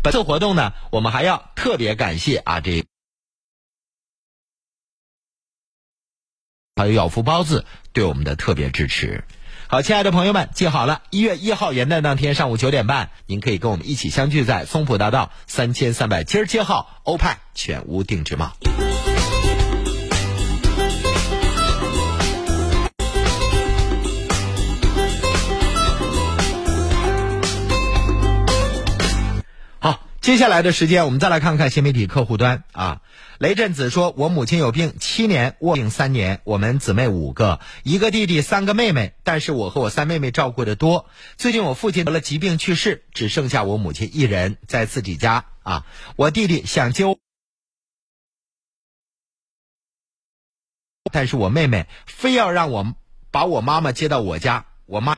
[0.03, 2.85] 本次活动呢，我们还要特别感谢啊这
[6.77, 9.25] 还有咬福包子对我们的特别支持。
[9.73, 18.51] 好，亲爱的朋友们，记好了，一月一号元旦当天上午九点半，您可以跟我们一起相聚在松浦大道三千三百七十七号欧派全屋定制帽。
[30.31, 33.03] 接下来的时间，我们再来看看新媒体客户端啊。
[33.39, 41.11] 雷震子说：“我母亲有病七年，卧病三年，我们姊妹五个，一个弟弟，三个妹妹，但是我和我三妹妹照顾的多。
[41.37, 45.85] 最近我父亲得了疾病去世，只剩下我母亲一人在自己家啊。
[46.15, 47.07] 我弟弟想接，
[51.13, 52.95] 但是我妹妹非要让我
[53.33, 55.17] 把我妈妈接到我家，我妈。”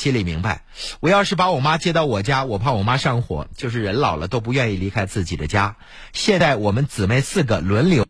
[0.00, 0.64] 心里明白，
[1.00, 3.46] 我要是把我妈接到我家，我怕我妈上火。
[3.54, 5.76] 就是人老了都不愿意离开自己的家。
[6.14, 8.06] 现在我们姊妹四个轮流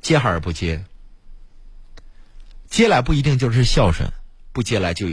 [0.00, 0.84] 接还是不接？
[2.68, 4.10] 接来不一定就是孝顺，
[4.52, 5.06] 不接来就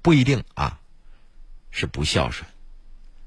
[0.00, 0.78] 不一定啊
[1.70, 2.48] 是不孝顺。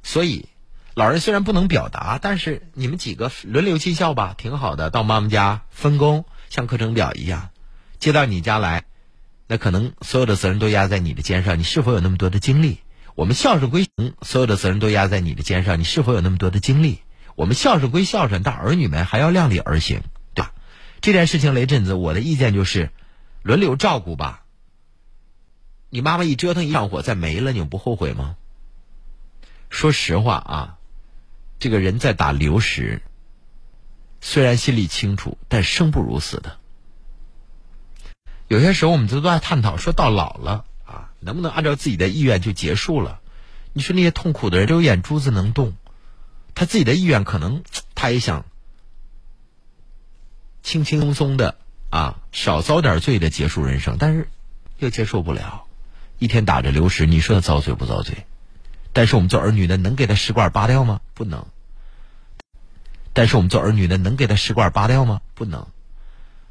[0.01, 0.49] 所以
[0.95, 4.89] 老人虽然不能表达，但是你们几个轮流尽孝吧，挺好的。
[4.89, 7.51] 到妈妈家分工，像课程表一样，
[7.99, 8.85] 接到你家来。
[9.53, 12.79] 那可能所有的责任都压在你的肩上，你是否有那么多的精力？
[13.13, 13.87] 我们孝顺归
[14.23, 17.01] 所有的责任都压在你的肩上，你是否有那么多的精力？
[17.35, 20.01] 我们孝顺归孝顺，但儿女们还要量力而行，
[20.33, 20.55] 对吧？
[21.01, 22.89] 这件事情，雷震子，我的意见就是
[23.43, 24.43] 轮流照顾吧。
[25.91, 28.35] 你妈妈一折腾一上火再没了，你不后悔吗？
[29.69, 30.77] 说实话啊，
[31.59, 33.03] 这个人在打流食，
[34.19, 36.57] 虽然心里清楚，但生不如死的。
[38.49, 43.19] 有些时候，我们都在探讨，说到老了啊，能不能按照自己的意愿就结束了？
[43.71, 45.73] 你说那些痛苦的人，只有眼珠子能动，
[46.53, 47.63] 他自己的意愿可能
[47.95, 48.45] 他也想
[50.61, 51.57] 轻轻松松的
[51.89, 54.29] 啊，少遭点罪的结束人生，但是
[54.77, 55.63] 又接受不了，
[56.19, 58.25] 一天打着流食，你说他遭罪不遭罪？
[58.91, 61.01] 但是我们做儿女的能给他食管拔掉吗？
[61.15, 61.47] 不能。
[63.13, 65.21] 但是我们做儿女的能给他食管拔掉吗？
[65.33, 65.65] 不能，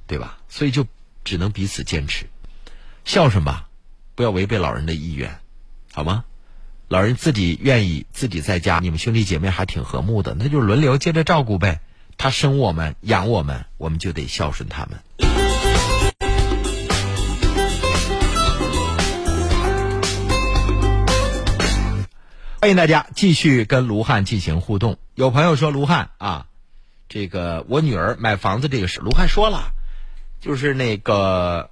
[0.08, 0.38] 对吧？
[0.48, 0.86] 所以就。
[1.24, 2.26] 只能彼此坚持，
[3.04, 3.68] 孝顺吧，
[4.14, 5.38] 不要违背老人的意愿，
[5.92, 6.24] 好吗？
[6.88, 11.80] 老人自己愿意自己在家，你们兄弟姐妹还挺和睦的，那就轮流接着照顾呗。
[12.18, 15.00] 他生我们养我们，我们就得孝顺他们。
[22.60, 24.98] 欢迎大家继续跟卢汉进行互动。
[25.14, 26.46] 有朋友说卢汉啊，
[27.08, 29.72] 这个我女儿买房子这个事，卢汉说了。
[30.42, 31.70] 就是那个，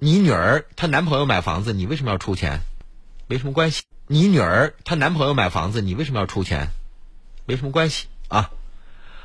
[0.00, 2.58] 你女儿她男朋友买房子，你为什么要出钱？
[3.28, 3.84] 没什么关系。
[4.08, 6.70] 你女儿她男朋友买房子，你为什么要出钱？
[7.46, 8.50] 没什么关系啊。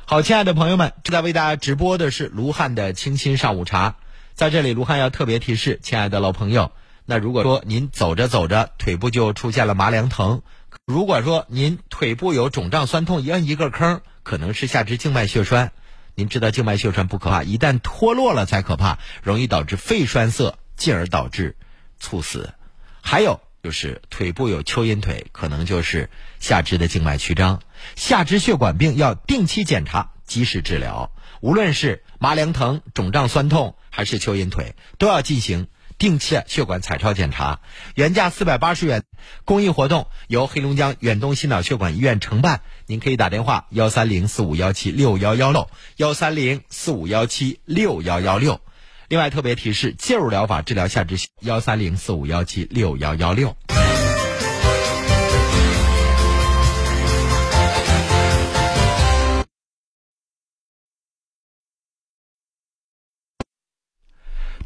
[0.04, 3.96] 好，亲爱的朋友们，正在为大家直播的是卢汉的清新上午茶。
[4.34, 6.70] 在这里，卢汉要特别提示，亲爱的老朋友，
[7.06, 10.42] 那如果说您走着走着腿部就出现了麻凉疼，
[10.86, 15.72] 如果说您腿部有肿胀酸痛，一摁一个坑，可能是下肢静脉血栓。
[16.20, 21.56] 您知道静脉血栓不可怕，一旦脱落了才可怕，容易导致肺栓塞，进而导致
[21.98, 22.52] 猝死。
[23.00, 27.62] 还有就是腿部有蚯蚓腿，可能就是下肢的静脉曲张。
[27.96, 31.10] 下肢血管病要定期检查，及时治疗。
[31.40, 35.68] 无论是麻凉疼、肿胀酸痛，还是蚯蚓腿，都要进行。
[36.00, 37.60] 定期血管彩超检查，
[37.94, 39.04] 原价四百八十元，
[39.44, 42.62] 公益活动由黑龙江远东心脑血管医院承办。
[42.86, 48.62] 您可以打电话幺三零四五幺七六幺幺六幺三零四五幺七六幺幺六。
[49.08, 53.54] 另外特别提示，介入疗法治疗下肢幺三零四五幺七六幺幺六。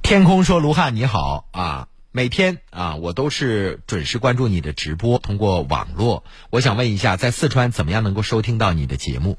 [0.04, 6.24] 天空说：“卢汉你好啊，每天啊我都是准时关注你的直播，通过网络。
[6.50, 9.38] 我想问一下，在四川怎么样能够收听到你的节目？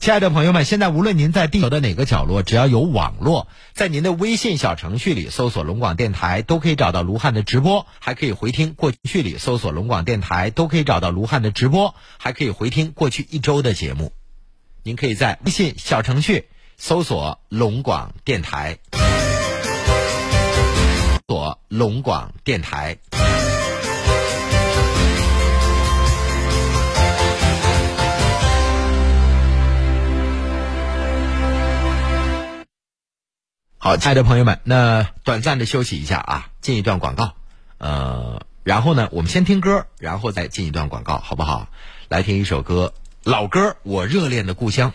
[0.00, 14.14] 亲爱的朋友们，现在无论您在地球的哪个角落，只要有网络，在您的微信小程序里搜索龙广电台，都可以找到卢汉的直播，还可以回听过去里搜索龙广电台，都可以找到卢汉的直播，还可以回听过去一周的节目。
[14.82, 16.48] 您可以在微信小程序
[16.78, 18.78] 搜索龙广电台。”
[21.28, 22.98] 索龙广电台。
[33.76, 37.34] 好，亲爱的朋友们，那短暂的休息一下啊，进一段广告，
[37.78, 41.66] 呃，然后呢，我们先听歌，然后再进一段广告，好不好？
[42.08, 44.90] 来听一首歌，老歌《我热恋的故乡》。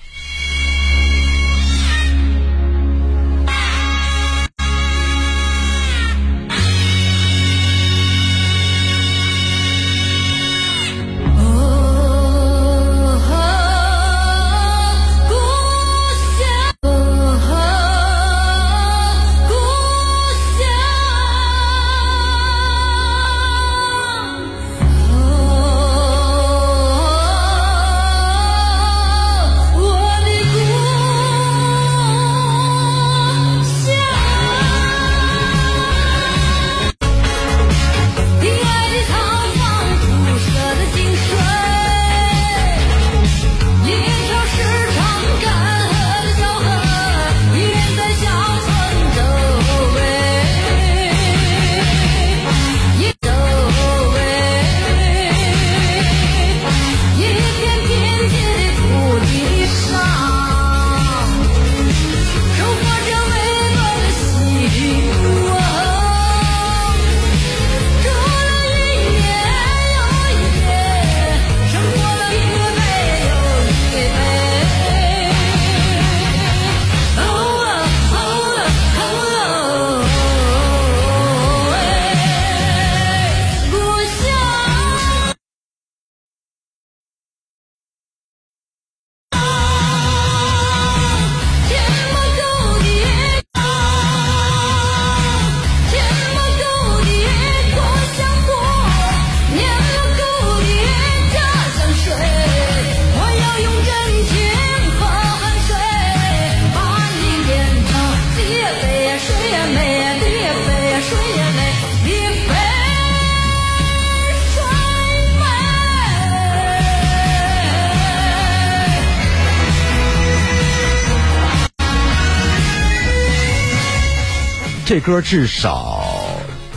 [125.01, 126.03] 歌至少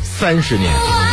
[0.02, 1.03] 三十年。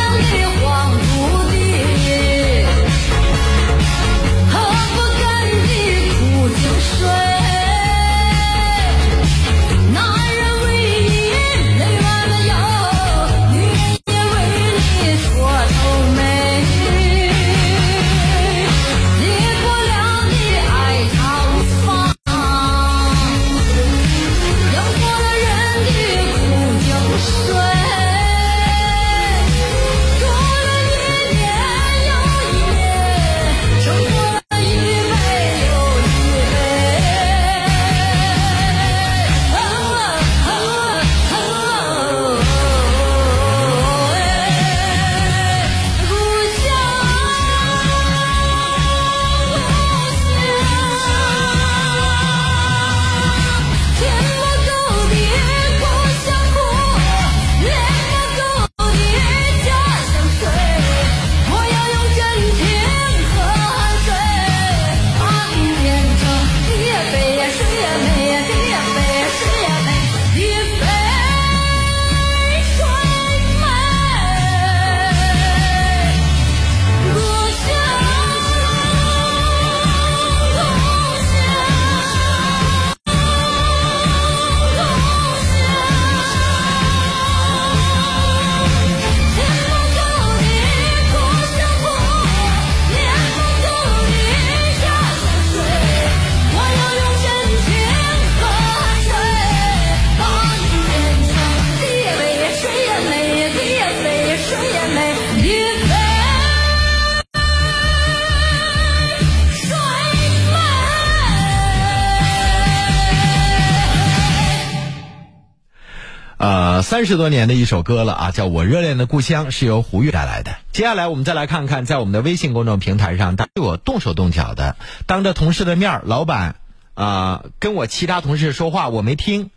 [117.02, 120.56] 三十多年的一首歌了啊，叫我热恋的故乡，是由胡玉带来的。
[120.72, 124.76] 接下来我们再来看看，在我们的微信公众平台上，他对我动手动脚的，
[125.08, 126.58] 当着同事的面，老板
[126.94, 129.50] 啊跟我其他同事说话，我没听，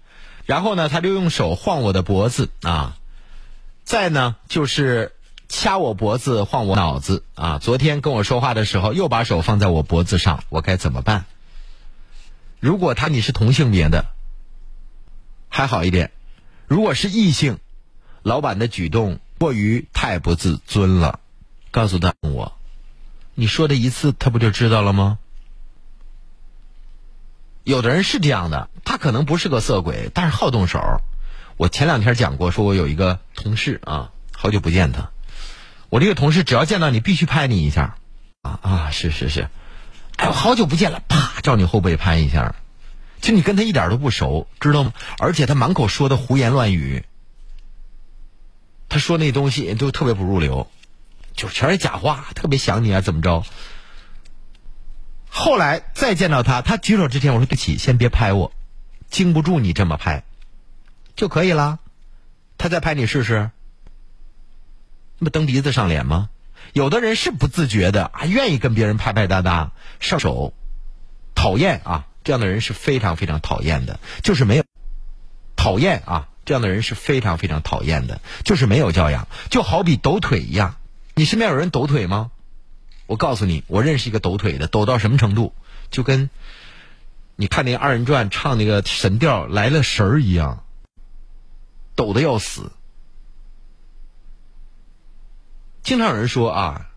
[0.47, 2.97] 然后呢，他就用手晃我的脖子啊，
[3.85, 5.13] 再呢就是
[5.47, 7.59] 掐我脖子，晃我脑子啊。
[7.59, 11.27] 昨天跟我说话的时候，又把手放在我脖子上，我该怎么办？
[12.59, 14.07] 如果他你是同性别的，
[15.51, 16.11] 还好一点。
[16.67, 17.59] 如果是异性，
[18.23, 21.21] 老板的举动过于太不自尊了。
[21.71, 22.57] 告诉他我，
[23.35, 25.19] 你说的一次，他不就知道了吗？
[27.65, 30.81] 有的人是这样的，他可能不是个色鬼，但是好动手。
[31.57, 35.11] 我前两天讲过，说我有一个同事啊，好久不见他，
[35.89, 37.97] 我这个同事只要见到你，必须拍你一下。
[38.43, 39.49] 啊啊，是是是，
[40.17, 42.55] 哎，好久不见了，啪，照你后背拍一下。
[43.25, 44.93] 其实你跟他一点都不熟，知道吗？
[45.19, 47.07] 而且他满口说的胡言乱语，
[48.91, 50.71] 他说那东西都特别不入流，
[51.33, 53.43] 就全是假话，特别想你啊，怎么着？
[55.31, 58.53] 后来再见到他，他举手之前我说对不起，先别拍我，
[59.09, 60.25] 经不住你这么拍，
[61.17, 61.79] 就可以了。
[62.59, 63.51] 他再拍你试试，
[65.19, 66.29] 那不蹬鼻子上脸吗？
[66.75, 70.53] 有的人是不自觉的，还愿意跟别人拍拍搭搭上手，
[71.35, 72.07] 讨厌啊！
[72.25, 74.65] 这样的人是非常非常讨厌的，就是没有
[75.55, 76.29] 讨厌啊！
[76.47, 80.77] 这样的人是非常非常讨厌的，就是没有教养，就好比抖腿一样。
[81.15, 82.31] 你身边有人抖腿吗？
[83.07, 85.55] 我告诉你，我认识一个抖腿的，抖到什么程度？
[85.91, 86.29] 就跟
[87.37, 90.65] 你看那二人转唱那个神调来了神儿一样，
[91.95, 92.73] 抖的要死。
[95.83, 96.91] 经常有人说啊，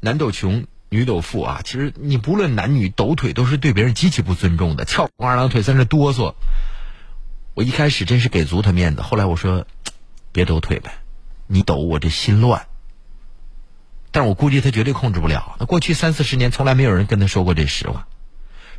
[0.00, 0.66] 男抖穷。
[0.92, 6.34] 女抖富啊，其实你不论男女抖腿都是对别人极其不尊重的，翘二郎腿在那哆嗦。
[7.54, 9.66] 我一开始真是给足他面子，后来我说，
[10.32, 10.92] 别抖腿呗，
[11.46, 12.66] 你抖我这心乱。
[14.10, 15.56] 但是我估计他绝对控制不了。
[15.58, 18.06] 那过去三四十年从来没有人跟他说过这实话，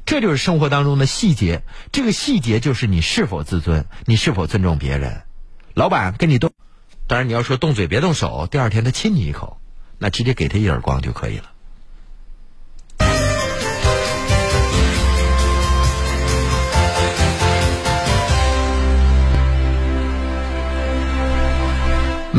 [0.06, 1.64] 这就是生活当中的细节。
[1.92, 5.24] 这个细节就是你是否自尊，你是否尊重别人。
[5.74, 6.54] 老板跟你动，
[7.08, 9.60] 当然你要说动嘴别动手，第二天他亲你一口，
[9.98, 11.53] 那直接给他一耳光就可以了。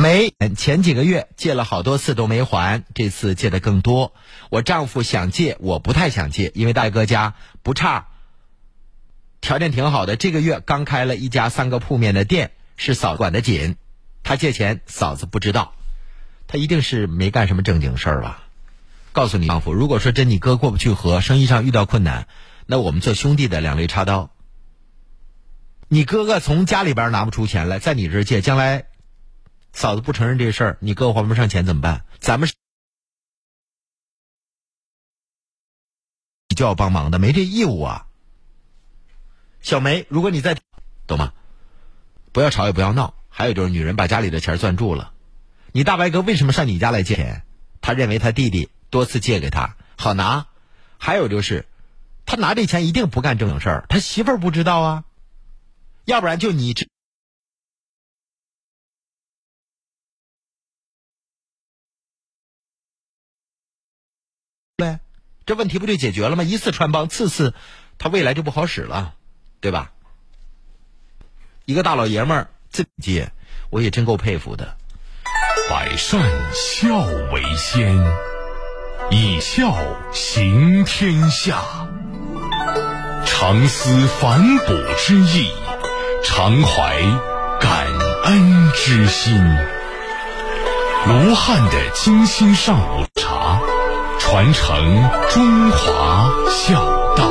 [0.04, 4.12] 没，前几个月借了好多次都没还，这次借的更多。
[4.50, 7.32] 我丈夫想借，我不太想借，因为大哥家
[7.62, 8.08] 不差，
[9.40, 10.16] 条件挺好的。
[10.16, 13.76] 这个月刚开了一家三个铺面的店，是嫂子管得紧。
[14.22, 15.72] 他借钱，嫂子不知道，
[16.48, 18.42] 他一定是没干什么正经事儿吧？
[19.12, 22.28] 告诉你丈夫，如果说真你哥过不去河，生意上遇到困难，
[22.66, 24.28] 那我们做兄弟的两肋插刀。
[25.88, 28.84] 你哥哥从家里边拿不出钱来，在你这借，将来
[29.74, 32.06] 嫂子不承认这事儿，你哥还不上钱怎么办？
[32.20, 32.54] 咱们是
[36.56, 38.06] 就要帮忙的，没这义务啊。
[39.60, 40.56] 小梅，如果你在，
[41.06, 41.32] 懂吗？
[42.32, 43.14] 不要吵也不要闹。
[43.28, 45.12] 还有就是，女人把家里的钱攥住了。
[45.72, 47.42] 你大白哥为什么上你家来借钱？
[47.80, 50.46] 他认为他弟弟多次借给他好拿。
[50.98, 51.66] 还有就是，
[52.26, 55.04] 他拿这钱一定不干正经事儿，他媳妇儿不知道啊。
[56.04, 56.74] 要不然就你
[65.46, 66.42] 这，问题不就解决了吗？
[66.42, 67.54] 一次穿帮，次次
[67.98, 69.14] 他未来就不好使了，
[69.60, 69.92] 对吧？
[71.64, 73.26] 一个大老爷们儿自己，
[73.70, 74.76] 我也真够佩服的。
[75.70, 76.20] 百善
[76.52, 76.98] 孝
[77.32, 77.98] 为先，
[79.10, 79.74] 以孝
[80.12, 81.62] 行天下。
[83.24, 85.50] 常思反哺之意，
[86.22, 87.00] 常怀
[87.60, 87.86] 感
[88.24, 89.34] 恩之心。
[91.06, 93.60] 卢汉的精心上午茶，
[94.18, 96.74] 传承中华孝
[97.16, 97.30] 道。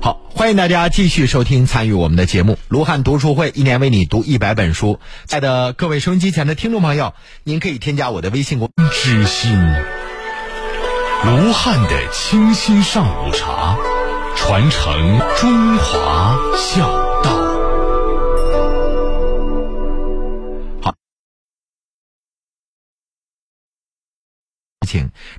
[0.00, 2.58] 好欢迎大家继续收听参与我们的节目。
[2.68, 5.00] 卢汉读书会一年为你读一百本书。
[5.26, 9.52] 亲爱的各位收音机前的听众朋友，您可以添加我的微信公知心。
[11.24, 13.78] 卢汉的清新上午茶，
[14.36, 16.86] 传承中华孝
[17.22, 17.53] 道。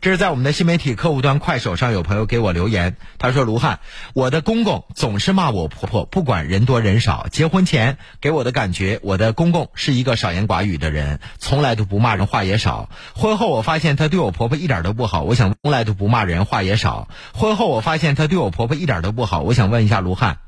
[0.02, 3.80] 这是在我们的新媒体客户端快手上有朋友给我留言，他说：“卢汉，
[4.14, 7.28] 我的公公总是骂我婆婆，不管人多人少。
[7.32, 12.90] 结婚前给我的感觉，我的公公是一个少言寡语的人，从来都不骂人，话也少。
[13.16, 17.08] 婚后我发现他对我婆婆一点都不好，我想从来都不骂人，话也少。
[17.34, 20.40] 婚后我发现他对我婆婆一点都不好，我想问一下卢汉，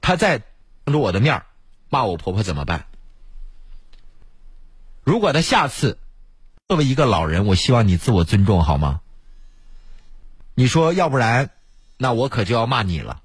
[0.00, 0.42] 他在
[0.84, 1.42] 当着我的面
[1.90, 2.84] 骂我婆婆怎么办？
[5.04, 5.98] 如果他下次……”
[6.68, 9.00] 作为一个老人，我希望你自我尊重，好吗？
[10.54, 11.50] 你说要不然，
[11.96, 13.22] 那我可就要骂你了。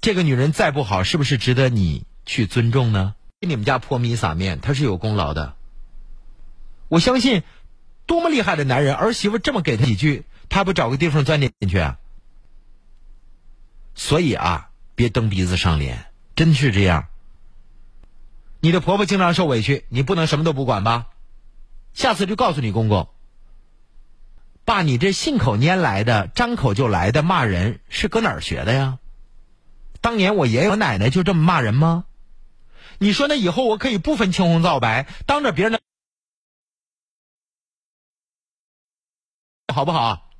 [0.00, 3.14] 这个女人再不好，是不是值得你去尊重呢？
[3.40, 5.54] 给你们家泼米撒面，他是有功劳的。
[6.88, 7.44] 我相信，
[8.06, 11.98] 多么厉害的男人，儿媳妇这么给他几句，他不找个地方钻进去啊？
[13.94, 17.06] 所以啊，别蹬鼻子上脸，真是这样。
[18.64, 21.08] 你的婆婆经常受委屈，你不能什么都不管吧？
[21.92, 23.10] 下次就告诉你公公，
[24.64, 28.98] 爸，你这信口拈来的、张口就来的骂人是搁哪儿学的呀？
[30.00, 32.06] 当年我爷爷我奶奶就这么骂人吗？
[32.96, 35.80] 你说那以后我可以不分青红皂白，当着别人的
[39.74, 40.30] 好不好？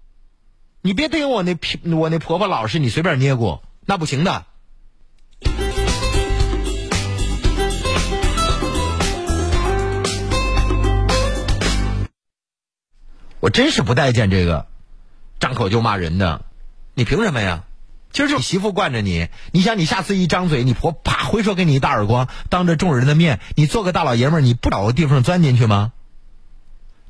[0.81, 1.59] 你别盯我那
[1.95, 4.47] 我那婆婆老实，你随便捏过那不行的。
[13.45, 14.69] 我真是不待见这个
[15.39, 16.47] 张口就骂人的，
[16.95, 17.65] 你凭什么呀？
[18.11, 25.93] 今儿就媳妇惯着你，你想你下次一张嘴，你婆啪回手给你一大耳光，当着众人的面，你做个大老爷们儿，你不找个地方钻进去吗？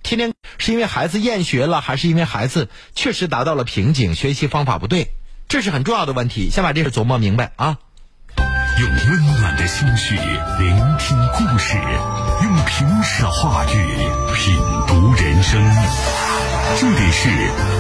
[0.03, 5.13] 天天是因为孩子厌学了，还是因为孩子确实达到了瓶颈，学习方法不对？
[5.47, 7.79] 这是很重要的问题，先把这事琢磨明白啊！
[9.67, 10.15] 心绪
[10.59, 11.77] 聆听故事，
[12.43, 13.97] 用平实话语
[14.35, 14.57] 品
[14.87, 15.61] 读人生。
[16.79, 17.29] 这里是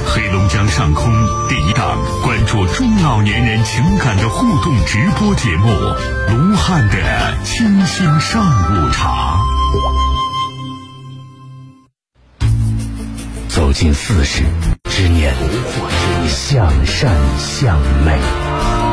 [0.07, 1.13] 黑龙江上空
[1.49, 5.69] 第一档关注中老年人情感的互动直播节目——
[6.31, 9.39] 卢汉的清新上午茶。
[13.49, 14.43] 走进四十，
[14.91, 15.35] 之念
[16.29, 18.84] 向善向美。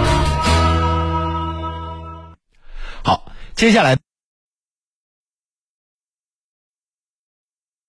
[3.62, 3.95] 接下来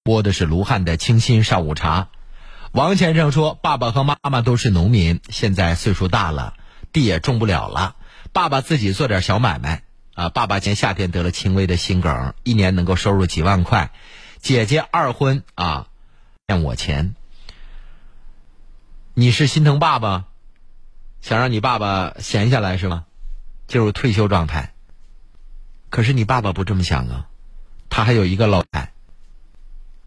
[0.03, 2.11] 播的是卢汉的清新上午茶。
[2.73, 6.59] 王先生说：“爸爸和妈妈都是农民，现在岁数大了，
[6.93, 7.97] 地也种不了了。
[8.35, 10.29] 爸爸自己做点小买卖啊。
[10.29, 13.93] 爸爸前夏天得了轻微的心梗，一年能够收入几万块。
[14.41, 15.87] 姐姐二婚啊，
[16.49, 17.15] 欠我钱。
[19.15, 20.27] 你是心疼爸爸，
[21.23, 23.07] 想让你爸爸闲下来是吗？
[23.69, 24.69] 进入退休状态。”
[25.93, 27.29] 可是你爸爸不这么想啊，
[27.91, 28.89] 他还有一个老大。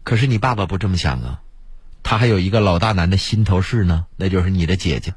[0.02, 1.42] 可是你爸爸不这么想啊，
[2.02, 5.14] 他还有一个老大难的心头事呢，那就是你的姐姐。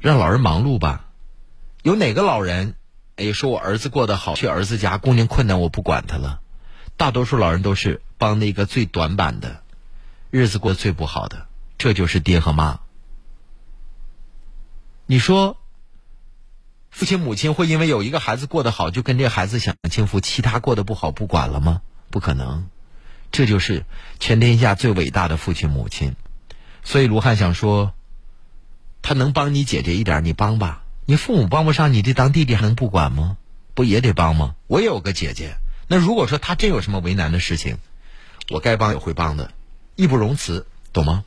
[0.00, 1.06] 让老人忙碌吧，
[1.82, 2.76] 有哪个老人，
[3.16, 6.40] 哎，说我儿子过得好，去儿子家，姑娘困难我不管他了。
[6.96, 9.64] 大多数老人都是帮那个最短板的，
[10.30, 11.48] 日子过最不好的，
[11.78, 12.78] 这就是爹和妈。
[15.06, 15.56] 你说，
[16.98, 21.80] 父亲母亲会因为有一个孩子过得好，就跟这孩子享清福，其他过得不好不管了吗？
[22.10, 22.66] 不可能，
[23.30, 23.84] 这就是
[24.18, 26.16] 全天下最伟大的父亲母亲。
[26.82, 27.92] 所以卢汉想说，
[29.00, 30.82] 他能帮你姐姐一点，你帮吧。
[31.06, 33.36] 你父母帮不上，你这当弟弟还能不管吗？
[33.74, 34.56] 不也得帮吗？
[34.66, 37.78] 我也有个姐姐，那如果说他真有什么为难的事情，
[38.50, 39.52] 我该帮也会帮的，
[39.94, 41.22] 义不容辞，懂吗？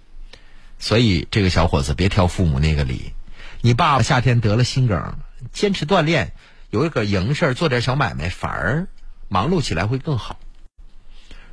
[0.80, 3.13] 所以这个小伙子别挑父母那个理。
[3.61, 5.15] 你爸爸夏天得了心梗，
[5.52, 6.34] 坚持锻炼，
[6.70, 8.88] 有一个营事做点小买卖，反而
[9.28, 10.39] 忙碌起来会更好。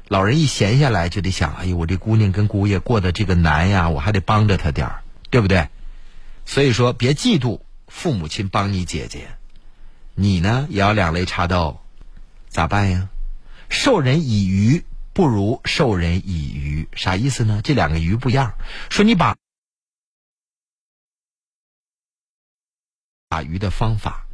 [0.09, 5.69] 老人一闲下来就得想，哎呦，我这姑娘跟姑爷过得这个难呀，我还得帮着她点儿，对不对？
[6.47, 7.61] 所以说，别嫉妒。
[7.91, 9.29] 父母亲帮你姐姐，
[10.15, 11.83] 你呢也要两肋插刀，
[12.47, 13.09] 咋办呀？
[13.71, 14.85] 授人以鱼
[15.15, 17.63] 不如授人以渔，啥意思呢？
[17.65, 18.53] 这两个鱼不一样。
[18.91, 19.37] 说你把
[23.31, 24.25] 打鱼的方法，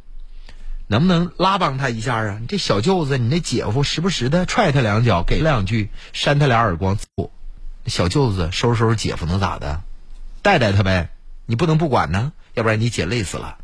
[0.87, 2.37] 能不能拉帮他一下啊？
[2.39, 6.97] 你这小舅子，你那姐夫时不时的踹他两脚，给两句，扇他俩耳光，
[7.87, 9.81] 小舅子收拾收拾姐夫能咋的？
[10.41, 11.09] 带带他呗，
[11.45, 12.31] 你不能不管呢。
[12.53, 13.57] 要不然你姐累死了。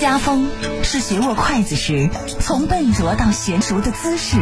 [0.00, 0.48] 家风
[0.82, 2.10] 是学握筷子时
[2.40, 4.36] 从笨拙到娴熟的姿势，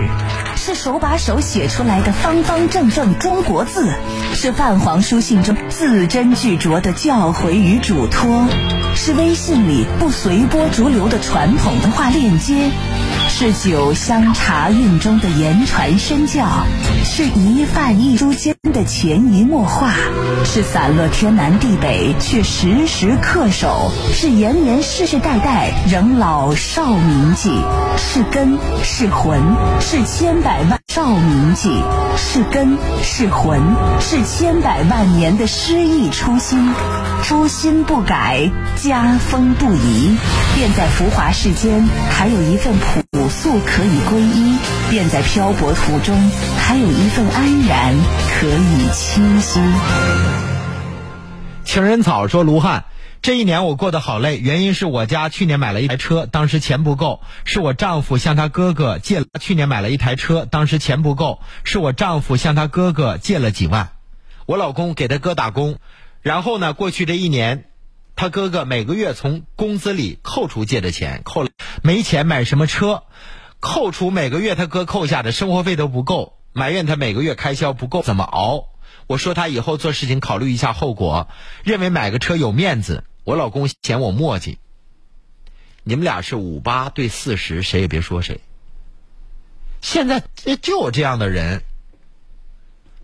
[0.56, 3.92] 是手把手写出来的方方正正中国字，
[4.34, 8.46] 是泛黄书信中字斟句酌的教诲与嘱托，
[8.94, 12.70] 是微信里不随波逐流的传统文化链接。
[13.40, 16.46] 是酒香茶韵中的言传身教，
[17.02, 19.94] 是一饭一书间的潜移默化，
[20.44, 27.50] 是散落天南地北却时时恪守，是延绵世世代代仍老少铭记，
[27.96, 29.40] 是根是魂，
[29.80, 31.82] 是千百万少铭记，
[32.18, 33.58] 是根是魂，
[34.00, 36.74] 是千百万年的诗意初心，
[37.22, 40.14] 初心不改，家风不移，
[40.54, 43.00] 便在浮华世间还有一份朴。
[43.30, 44.58] 素可以归依，
[44.90, 47.94] 便在漂泊途中还有一份安然
[48.28, 49.60] 可以栖息。
[51.64, 52.84] 情人草说：“卢汉，
[53.22, 59.22] 这一年我过得好累，原因是我家去年买了一台车，当时钱不够，是我丈夫向他哥哥借。
[59.40, 63.92] 去年买了一台车，当时钱不够，是我丈夫向他哥哥借了几万，
[64.46, 65.76] 我老公给他哥打工，
[66.20, 67.64] 然后呢，过去这一年。”
[68.16, 71.48] 他哥哥每个月从工资里扣除借的钱，扣了
[71.82, 73.04] 没钱买什么车，
[73.60, 78.68] 扣除每个月他哥扣下的生活费都不够，埋怨他每个月开销不够，怎么熬？
[79.06, 81.28] 我说他以后做事情考虑一下后果，
[81.64, 83.04] 认为买个车有面子。
[83.24, 84.56] 我老公嫌我磨叽。
[85.82, 88.40] 你们俩是五八对四十，谁也别说谁。
[89.80, 90.22] 现在
[90.60, 91.62] 就有这样的人，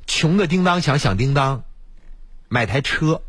[0.07, 1.65] 穷的叮当响，响叮当，
[2.49, 3.23] 买台车。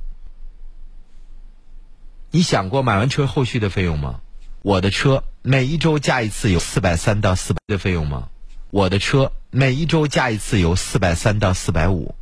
[2.29, 4.19] 你想过买完车后续的费用吗？
[4.64, 8.30] 我的车每一周加一次油四百三到四百的费用吗？
[8.70, 12.16] 我的车每一周加一次油四百三到四百五。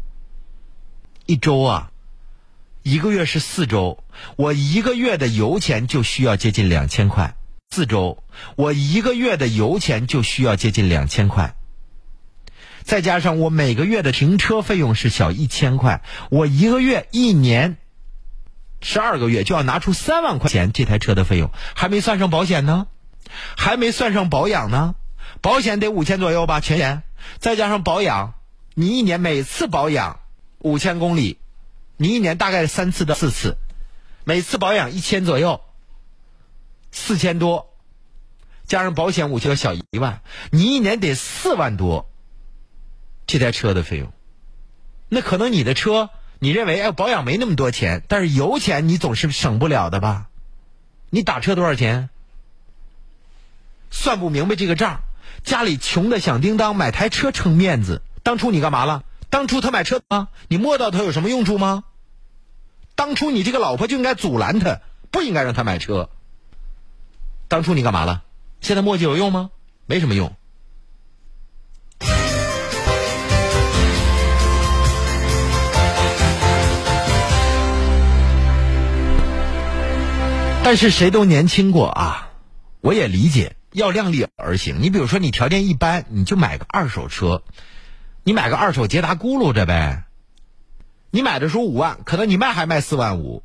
[1.26, 1.92] 一周啊，
[2.84, 4.04] 一个月是四周，
[4.36, 7.36] 我一个月的油钱就需要接近两千块。
[7.72, 8.24] 四周，
[8.56, 11.56] 我一个月的油钱就需要接近两千块。
[12.84, 17.78] 再加上我每个月的停车费用是小一千块，我一个月一年。
[18.82, 22.88] 十二个月就要拿出三万块钱，这台车的费用还没算上保险呢，
[23.58, 24.96] 还没算上保养呢。
[25.42, 27.04] 保险得五千左右吧，全险，
[27.40, 28.36] 再加上保养，
[28.74, 30.20] 你一年每次保养
[30.60, 31.40] 五千公里，
[31.98, 33.58] 你一年大概三次到四次，
[34.24, 35.62] 每次保养一千左右，
[36.92, 37.74] 四千多，
[38.66, 40.22] 加上保险五千小一万，
[40.52, 42.10] 你一年得四万多。
[43.28, 44.14] 这台车的费用，
[45.10, 46.10] 那可能你的车。
[46.40, 50.28] 你认为哎，保养没那么多钱，但是油钱你总是省不了的吧？
[51.10, 52.10] 你打车多少钱？
[53.90, 55.02] 算不明白这个账。
[55.44, 58.02] 家里穷的响叮当，买台车撑面子。
[58.24, 59.04] 当初你干嘛了？
[59.30, 61.84] 当初他买车吗，你摸到他有什么用处吗？
[62.96, 64.82] 当初你这个老婆就应该阻拦他，
[65.12, 66.10] 不应该让他买车。
[67.48, 68.24] 当初你干嘛了？
[68.62, 69.52] 现在磨叽有用吗？
[69.86, 70.36] 没什么用。
[80.66, 82.32] 但是谁都年轻过啊，
[82.82, 84.78] 我也理解要量力而行。
[84.82, 87.44] 你比如说，你条件一般，你就买个二手车，
[88.24, 90.06] 你买个二手捷达咕噜着呗。
[91.12, 93.44] 你买的时候五万，可能你卖还卖四万五。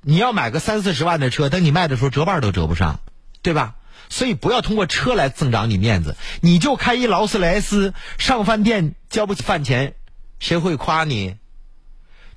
[0.00, 2.98] 你要买个三四十万的车，等你卖的时候折半都折不上，
[3.40, 3.76] 对吧？
[4.08, 6.16] 所以不要通过车来增长你面子。
[6.40, 9.94] 你就开一劳斯莱斯上饭店交不起饭钱，
[10.40, 11.36] 谁会夸你？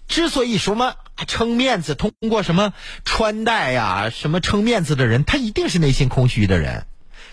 [0.08, 0.94] 之所以什么？
[1.26, 2.74] 撑面子，通过什么
[3.06, 6.86] 穿戴呀，什么撑面子的人，他一定是内心空虚的人。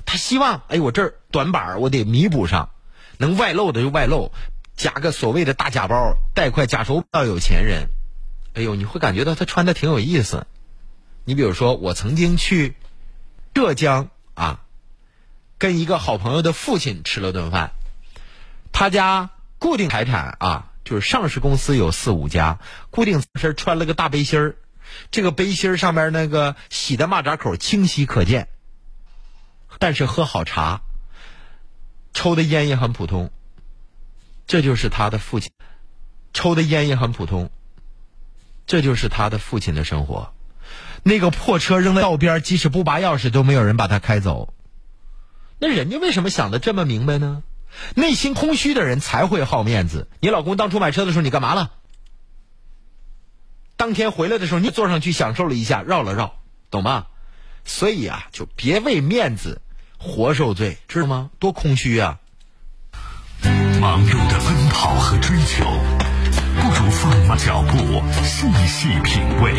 [0.07, 2.71] 他希望，哎，我这儿短板我得弥补上，
[3.19, 4.33] 能外露的就外露，
[4.77, 7.89] 加个所谓的大假包，带块假手表，有钱人。
[8.55, 10.47] 哎呦，你会感觉到他穿的挺有意思。
[11.25, 12.75] 你比如说，我曾经去
[13.55, 14.61] 浙江啊，
[15.59, 17.73] 跟一个好朋友的父亲吃了顿饭，
[18.73, 20.71] 他家固定财产啊。
[20.89, 24.57] 就是上市公司有四五家，固定身穿了个大背心儿，
[25.11, 28.49] 这个背心儿上面那个洗的蚂蚱口清晰可见。
[29.79, 30.81] 但是喝好茶，
[32.15, 33.31] 抽的烟也很普通。
[34.47, 35.53] 这就是他的父亲，
[36.33, 37.51] 抽的烟也很普通。
[38.67, 40.33] 这就是他的父亲的生活。
[41.03, 44.55] 那个破车扔在道边，即使不拔钥匙都没有人把它开走。
[45.59, 47.43] 那人家为什么想的这么明白呢？
[47.95, 50.09] 内心空虚的人才会好面子。
[50.21, 51.71] 你老公当初买车的时候，你干嘛了？
[53.77, 56.35] 当天回来的时候，你坐上去享受了一下，绕了绕，
[56.71, 57.07] 懂吗？
[57.65, 59.61] 所以啊，就别为面子
[59.99, 61.31] 活受罪，知道吗？
[61.39, 62.19] 多空虚啊！
[63.81, 65.65] 忙碌的奔跑和追求，
[66.57, 69.53] 不如放慢脚步，细细品味，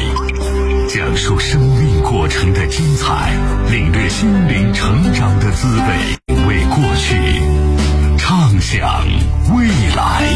[0.89, 3.33] 讲述生命过程的精彩，
[3.71, 7.58] 领略心灵成长的滋味，为过去。
[8.59, 9.05] 畅想
[9.55, 10.27] 未来，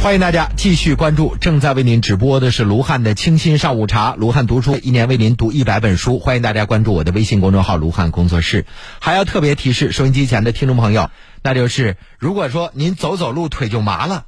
[0.00, 4.14] 欢迎大家继续关注正在为您直播的是卢汉的清新上午茶。
[4.16, 8.66] 卢汉读书一年为您读一百本书，欢迎大家关注我的微信公众号“卢汉工作室”。
[9.00, 11.10] 还要特别提示收音机前的听众朋友，
[11.42, 14.26] 那就是如果说您走走路腿就麻了，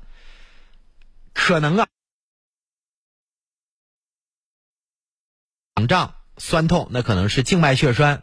[1.34, 1.86] 可能啊，
[5.86, 8.22] 胀、酸痛，那可能是静脉血栓。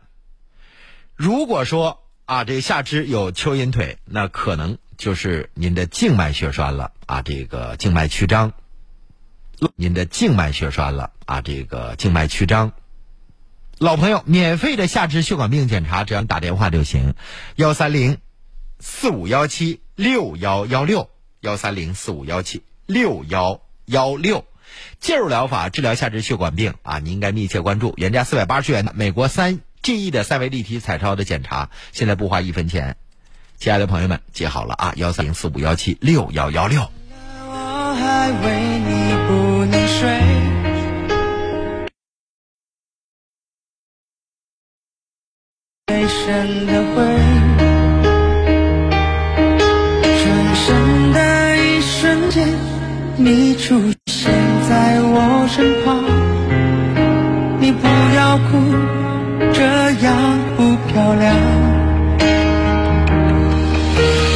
[1.18, 8.54] 如果说啊，这下肢有蚯蚓腿，那可能就是您的静脉血栓了啊，这个静脉曲张，
[9.76, 12.72] 您的静脉血栓了啊，这个静脉曲张。
[13.80, 17.16] 老朋友，免费的下肢血管病检查，只要你打电话就行，
[17.56, 18.20] 幺三零
[18.80, 21.10] 四五幺七六幺幺六，
[21.42, 24.46] 幺三零四五幺七六幺幺六。
[25.00, 29.62] 介入疗法治疗下肢血管病啊，你应该密切关注，原价四百八十元的美国三。
[29.82, 32.98] 记忆的三维立体彩超的检查，现在不花一分钱。
[33.58, 36.90] 亲爱的朋友们，记好了啊，幺三零四五幺七六幺幺六。
[46.10, 47.04] 深的灰，
[50.04, 52.48] 转身的一瞬间，
[53.16, 54.32] 你出现
[54.70, 56.04] 在我身旁，
[57.62, 59.07] 你不要哭。
[59.58, 59.64] 这
[60.06, 60.14] 样
[60.56, 61.36] 不漂亮。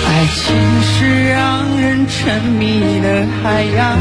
[0.07, 0.41] 爱情
[0.81, 3.99] 是让人沉迷的海洋，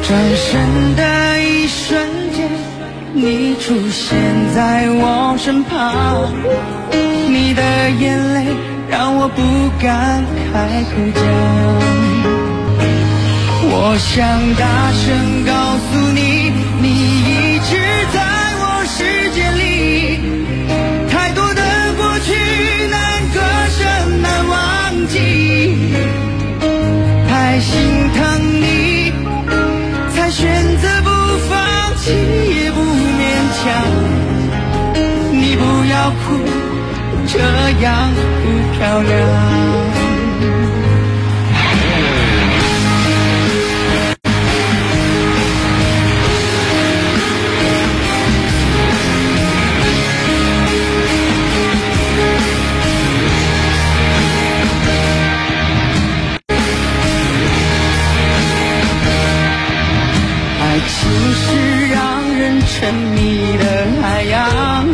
[0.00, 2.48] 转身的一瞬间，
[3.12, 4.16] 你出现
[4.54, 6.32] 在我身旁，
[7.28, 7.62] 你的
[8.00, 8.46] 眼泪
[8.88, 9.42] 让我不
[9.82, 11.22] 敢开口讲。
[13.72, 14.16] 我想
[14.56, 16.50] 大声告诉你，
[16.80, 17.29] 你
[25.10, 25.16] 己，
[27.28, 27.72] 太心
[28.14, 28.20] 疼
[28.62, 29.12] 你，
[30.14, 31.10] 才选择不
[31.48, 31.58] 放
[31.96, 32.80] 弃也不
[33.18, 33.20] 勉
[33.58, 33.64] 强。
[35.32, 36.20] 你不要哭，
[37.26, 37.38] 这
[37.82, 38.44] 样不
[38.78, 39.89] 漂亮。
[61.10, 63.64] 不是让人沉迷的
[64.00, 64.86] 海洋，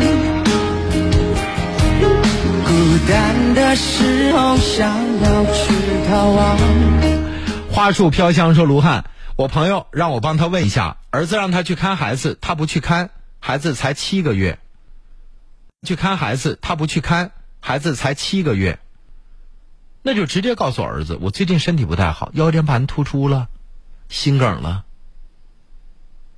[2.65, 2.73] 孤
[3.07, 4.89] 单的时候想
[5.21, 5.75] 要去
[6.09, 6.59] 逃亡。
[7.71, 9.05] 花树飘香说：“卢汉，
[9.37, 14.59] 我朋友让我帮他问一下，儿子让他去看孩子，他不去看，孩子才七个月。
[15.87, 18.79] 去看孩子，他不去看，孩子才七个月。
[20.03, 23.49] 那就直接告诉儿子，我最近身体不太好，腰间盘突出了，
[24.09, 24.85] 心梗了。”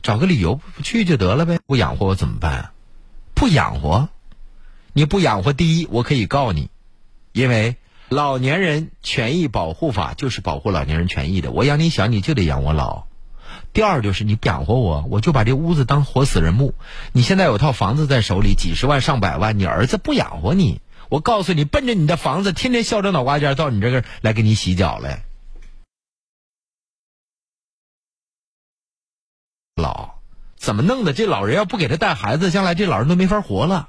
[0.09, 2.71] 找个理由不去就得了呗，不养活我怎么办？
[3.35, 4.09] 不养活，
[4.95, 6.71] 你不养活，第一我可以告你，
[7.33, 7.77] 因为
[8.09, 11.51] 老年人权益保护法就是保护老年人权益的。
[11.51, 13.05] 我养你小，你就得养我老。
[13.75, 16.73] 第二就是你不养活我，我就把这屋子当活死人墓。
[17.13, 20.81] 你现在有套房子在手里，几十万上百万，你儿子不养活你，
[21.11, 25.25] 我告诉你，奔着你的房子，天天削着脑瓜尖到你这个来给你洗脚来。
[29.79, 30.17] 老
[30.57, 31.13] 怎么弄的？
[31.13, 33.89] 这老人要不给他带孩子，将来这老人都没法活了。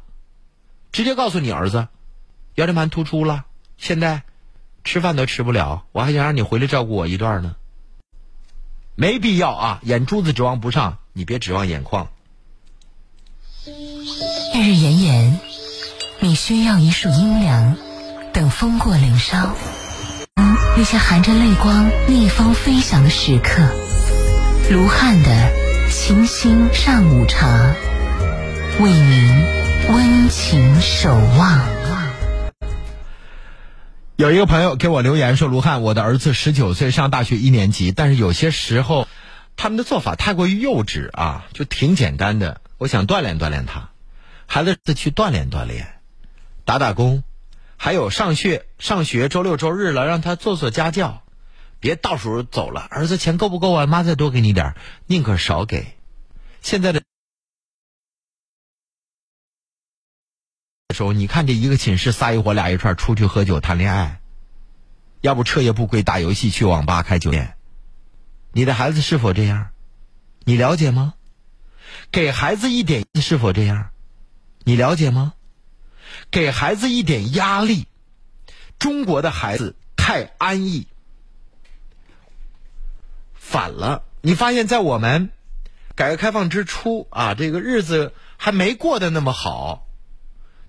[0.92, 1.88] 直接告诉你儿子，
[2.56, 3.46] 腰间盘突出了，
[3.78, 4.24] 现在
[4.84, 7.56] 吃饭都吃不了，我还想让你回来照顾我一段呢。
[8.96, 12.10] 没必要啊，眼珠子指望不上，你别指望眼眶。
[13.66, 15.40] 日日炎炎，
[16.20, 17.78] 你需要一束阴凉，
[18.34, 19.54] 等风过林梢。
[20.78, 23.62] 那些含着泪光逆风飞翔的时刻，
[24.72, 25.54] 卢汉的
[26.10, 27.76] 清新上午茶，
[28.80, 29.46] 为您
[29.90, 31.60] 温情守望。
[34.16, 39.08] 有一个朋友给我留言说：“卢汉，我的儿子十九岁，上大学一年级，但是有些时候，
[39.56, 42.60] 他们的做法太过于幼稚啊，就挺简单的。
[42.80, 43.92] 我想锻炼锻炼他，
[44.48, 46.00] 孩子去锻炼锻炼，
[46.66, 47.24] 打打工，
[47.78, 51.22] 还有上学上学，周六周日了，让他做做家教，
[51.80, 53.86] 别到时候走了，儿子钱够不够啊？
[53.86, 54.74] 妈再多给你点
[55.06, 55.99] 宁可少给。
[56.62, 57.02] 现在的。”
[60.94, 64.20] 时候，你看这一个寝室仨一伙俩一串出去喝酒谈恋爱，
[65.22, 67.56] 要不彻夜不归打游戏去网吧开酒店，
[68.52, 69.70] 你的孩子是否这样？
[70.44, 71.14] 你了解吗？
[72.12, 73.92] 给孩子一点是否这样？
[74.66, 75.36] 你了解吗？
[76.32, 77.88] 给孩子一点压力，
[78.78, 80.88] 中国的孩子太安逸。
[83.36, 85.32] 反了，你发现，在我们
[86.00, 89.86] 改革开放之初啊，这个日子还没过得那么好。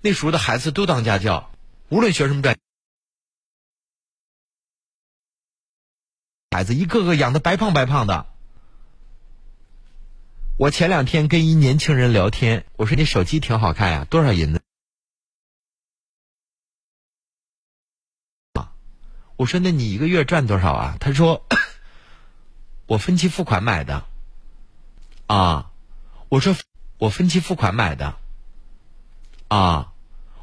[0.00, 1.52] 那时候的孩子都当家教，
[1.88, 2.58] 无论学什么专，
[6.50, 8.26] 孩子一个个养的白胖白胖的。
[10.58, 14.60] 我前两天跟一年轻人聊天，我说你手机挺好看呀，多少银子？
[18.54, 18.72] 啊，
[19.36, 20.96] 我说那你一个月赚多少啊？
[20.98, 21.46] 他说
[22.86, 24.09] 我分期付款买的。
[25.30, 25.70] 啊，
[26.28, 26.56] 我说
[26.98, 28.16] 我分期付款买的。
[29.46, 29.92] 啊，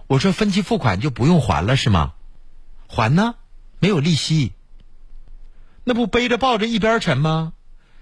[0.08, 2.14] 我说分期付款就不用还了是吗？
[2.88, 3.36] 还呢，
[3.80, 4.54] 没有利息。
[5.84, 7.52] 那不背着抱着一边沉吗？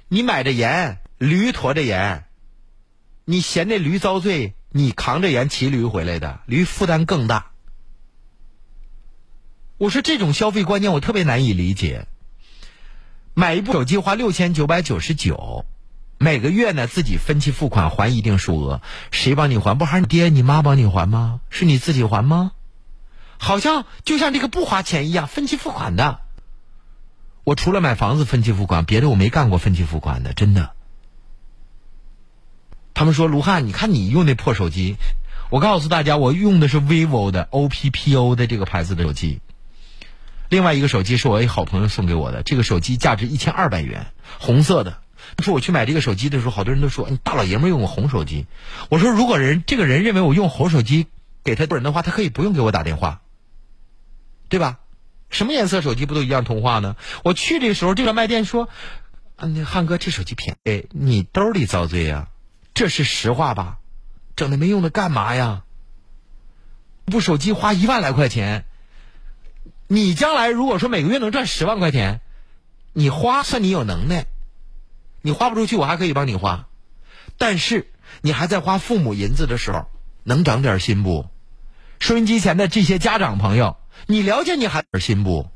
[0.10, 2.26] 你买着盐，驴驮着盐，
[3.24, 7.50] 你嫌那驴遭罪，你扛着盐骑驴回来的，驴负担更大。
[9.80, 12.06] 我说这种消费观念我特别难以理解。
[13.34, 15.66] 买一部手机花六千九百九十九。
[16.26, 19.78] 每个月呢，自己分期付款还一定数额，谁帮你还？
[19.78, 21.40] 不还是你爹你妈帮你还吗？
[21.52, 22.54] 是你自己还吗？
[23.38, 26.22] 好像就像这个不花钱一样，分期付款的。
[27.44, 30.72] 我除了买房子分期付款，别的我没干过分期付款的，真的。
[32.96, 34.96] 他们说卢汉，你看你用那破手机，
[35.52, 39.42] 我告诉大家，我用的是 vivo 的 OPPO 的这个牌子的手机。
[40.50, 44.08] 另外一个手机是我一好朋友送给我的，这个手机价值一千二百元，
[44.40, 45.05] 红色的。
[45.44, 48.46] 说我去买这个手机的时候，好多人都说你大老爷们用个红手机。
[48.90, 51.08] 我说如果人这个人认为我用红手机
[51.44, 53.22] 给他人的话，他可以不用给我打电话，
[54.50, 54.80] 对吧？
[55.30, 56.96] 什么颜色手机不都一样通话呢？
[57.24, 58.70] 我去的时候，这个卖店说
[59.36, 62.28] ：“啊，那汉哥这手机便宜，你兜里遭罪呀？
[62.74, 63.80] 这是实话吧？
[64.36, 65.64] 整那没用的干嘛呀？
[67.06, 68.66] 部手机花一万来块钱，
[69.88, 72.22] 你将来如果说每个月能赚十万块钱，
[72.94, 74.28] 你花算你有能耐。”
[75.26, 76.68] 你花不出去，我还可以帮你花，
[77.40, 79.88] 但是你还在花父母银子的时候，
[80.22, 81.26] 能长点心不？
[81.98, 85.50] 收音机前的这些家长朋友，你了解你孩子心不？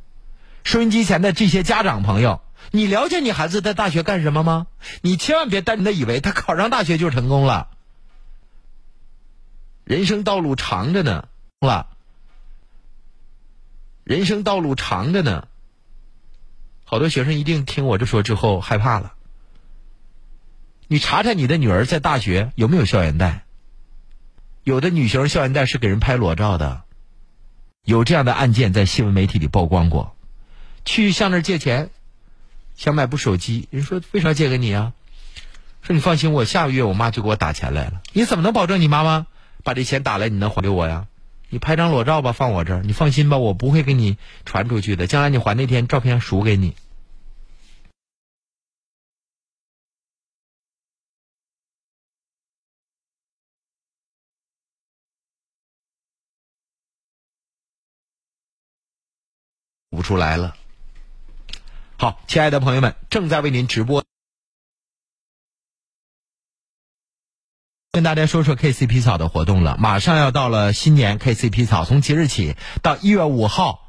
[0.63, 2.41] 收音机前的这些家长朋友，
[2.71, 4.65] 你了解你孩子在大学干什么吗？
[5.03, 7.69] 你千万别单纯的以为他考上大学就成功了。
[9.83, 11.27] 人生道路长着呢，
[11.59, 11.89] 了。
[14.03, 15.47] 人生道路长着呢。
[16.85, 19.13] 好多学生一定听我这说之后害怕了。
[20.91, 23.43] 你查查你的女儿在大学有没有校园贷？
[24.63, 26.81] 有的女学生校园贷是给人拍裸照的，
[27.85, 30.15] 有这样的案件在新闻媒体里曝光过。
[30.85, 31.91] 去向那儿借钱，
[32.75, 34.93] 想买部手机，人说为啥借给你啊？
[35.83, 38.01] 说你放心，我下个月我妈就给我打钱来了。
[38.13, 39.27] 你怎么能保证你妈妈
[39.63, 41.05] 把这钱打来你能还给我呀？
[41.49, 45.05] 你拍张裸照吧，放我这儿，你放心吧，我不会给你传出去的。
[45.05, 46.73] 将来你还那天照片赎给你。
[60.09, 60.55] 出来了。
[61.95, 64.03] 好，亲爱的朋友们，正在为您直播，
[67.91, 69.77] 跟大家说说 KCP 草的活动了。
[69.77, 73.87] 马上要到了新年，KCP 草从即日起到一月五号，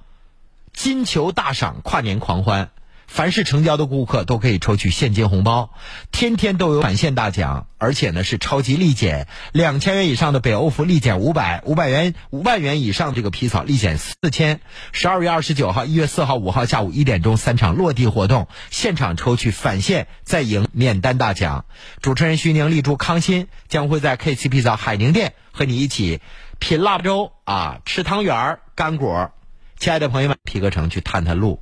[0.75, 2.71] 金球大赏，跨年狂欢，
[3.11, 5.75] 凡是成交的顾客都可以抽取现金红包，
[6.13, 14.61] 天天都有返现大奖，而且呢是超级立减，两千元以上的北欧服立减五百，五百元五万元以上这个皮草立减四千。
[14.93, 21.65] 十二月二十九号、一月四号、五号下午一点钟三场落地活动，现场抽取返现再赢免单大奖。
[22.01, 26.21] 主持人徐宁、立柱、康欣将会在 KC 皮草海宁店和你一起
[26.61, 29.33] 品腊八粥啊，吃汤圆、干果。
[29.81, 31.61] 亲爱的朋友们，皮革城去探探路。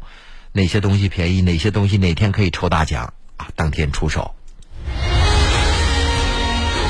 [0.52, 1.42] 哪些东西便宜？
[1.42, 3.48] 哪些东西哪天可以抽大奖啊？
[3.54, 4.34] 当天出手。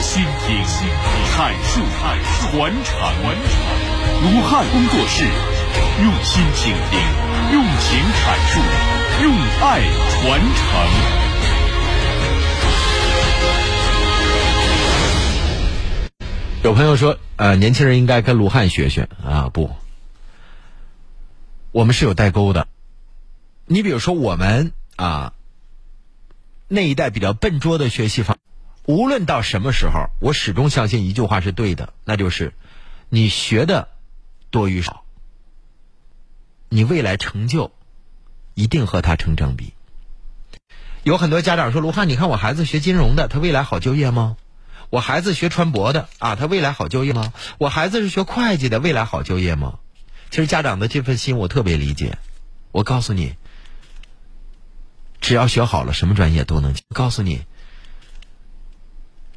[0.00, 0.56] 倾听、
[1.36, 1.80] 阐述、
[2.50, 2.96] 传承，
[4.22, 5.24] 卢汉工作室
[6.02, 6.98] 用心倾听，
[7.52, 8.60] 用情阐述，
[9.22, 10.62] 用爱传承。
[16.64, 19.50] 有朋友说，呃，年轻人应该跟卢汉学学啊！
[19.52, 19.70] 不，
[21.70, 22.66] 我们是有代沟的。
[23.70, 25.34] 你比如说，我们啊
[26.68, 28.38] 那一代比较笨拙的学习方，
[28.86, 32.54] 无论到什么时候，我始终相信一句话是对的，那就是
[33.10, 33.88] 你学的
[34.50, 35.04] 多与少，
[36.70, 37.70] 你未来成就
[38.54, 39.74] 一定和他成正比。
[41.02, 44.38] 有很多家长说：“卢汉，你看我孩子学金融的，他未来好就业吗？
[44.88, 47.34] 我孩子学船舶的啊，他未来好就业吗？
[47.58, 49.78] 我孩子是学会计的，未来好就业吗？”
[50.30, 52.16] 其实家长的这份心我特别理解。
[52.72, 53.34] 我告诉你。
[55.28, 56.74] 只要学好了，什么专业都能。
[56.94, 57.42] 告诉你，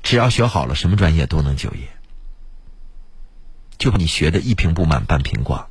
[0.03, 1.89] 只要学好了，什么专业都能就业。
[3.77, 5.67] 就你学的一瓶不满半瓶挂。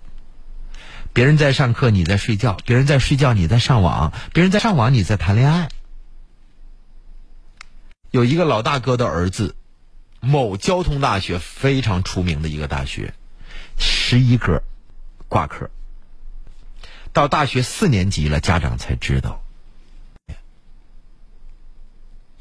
[1.14, 5.70] 别人在上课，你在睡觉；别人在睡觉，你在上网；别人在上网，你在谈恋爱。
[8.10, 9.56] 有一个老大哥的儿子，
[10.20, 13.14] 某交通大学非常出名的一个大学，
[13.78, 14.62] 十一个
[15.28, 15.70] 挂科，
[17.14, 19.42] 到大学四年级了，家长才知道。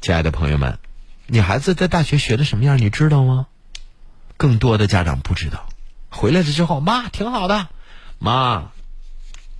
[0.00, 0.78] 亲爱的朋友们，
[1.26, 2.78] 你孩子在大学学的什么样？
[2.78, 3.46] 你知道吗？
[4.38, 5.68] 更多的家长不知道。
[6.08, 7.68] 回来了之后，妈挺好的，
[8.18, 8.72] 妈，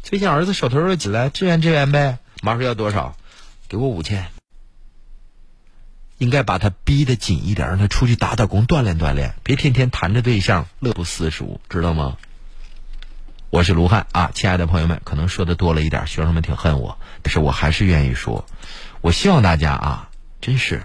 [0.02, 2.20] 最近儿子手头又紧了，支援支援呗。
[2.40, 3.16] 妈说要多少？
[3.68, 4.28] 给我五千。
[6.16, 12.16] 应该把他逼得紧一点，让他出去打打工，锻炼锻炼，别天天谈着对象乐不思蜀，知道吗？
[13.50, 18.46] 我是卢汉啊，亲爱的朋友们，可能说的多了一点，学生们挺恨我，但是我还是愿意说，
[19.02, 20.06] 我希望大家啊。
[20.40, 20.82] 真是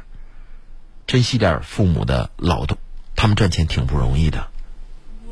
[1.08, 2.78] 珍惜点父母的劳动，
[3.16, 4.48] 他们赚钱挺不容易的。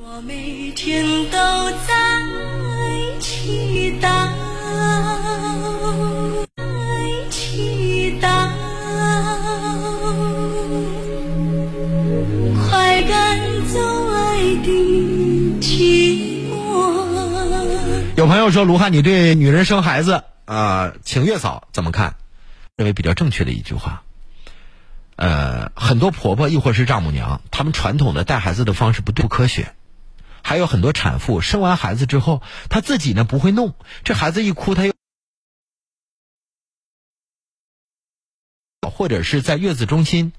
[0.01, 1.37] 我每天都
[1.71, 1.93] 在
[3.19, 4.07] 祈祷，
[7.29, 8.49] 祈祷，
[12.69, 13.79] 快赶走
[14.09, 14.69] 爱的
[15.59, 16.53] 寂寞。
[18.15, 22.15] 有朋友说：“卢汉，你对女人生孩子啊，请月嫂怎么看？”
[22.77, 24.03] 认为比较正确的一句话。
[25.15, 29.75] 呃，很多婆婆亦或是丈母娘，她们传统的带孩子的方式不对，不科学。
[30.43, 34.93] 还有很多产妇生完孩子之后，她自己呢不会弄，这孩子一哭，她又
[38.81, 40.33] 或者是在月子中心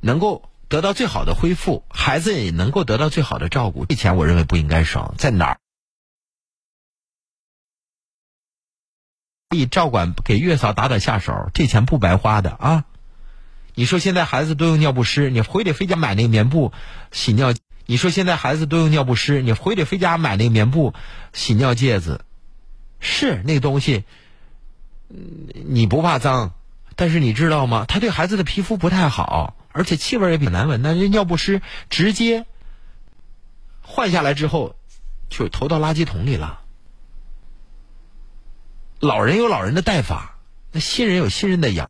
[0.00, 3.86] 能够得到最好的恢复，孩子也能够得到最好的照顾。
[3.86, 5.60] 这钱我认为不应该省，在哪儿
[9.48, 12.84] 可以照管给月嫂打打下手，这钱不白花的啊。
[13.78, 16.72] 你说现在孩子都用尿不湿，你非得非家买那个棉布
[17.12, 17.54] 洗尿？
[17.86, 20.94] 你说现在孩子都用尿不湿，你非得非家买那个棉布
[21.32, 22.24] 洗尿介子？
[22.98, 24.02] 是那东西，
[25.64, 26.54] 你不怕脏，
[26.96, 27.84] 但是你知道吗？
[27.86, 30.82] 它对孩子的皮肤不太好，而且气味也比难闻。
[30.82, 32.46] 那尿不湿直接
[33.82, 34.74] 换下来之后，
[35.30, 36.62] 就投到垃圾桶里了。
[38.98, 40.36] 老人有老人的带法，
[40.72, 41.88] 那新人有新人的养。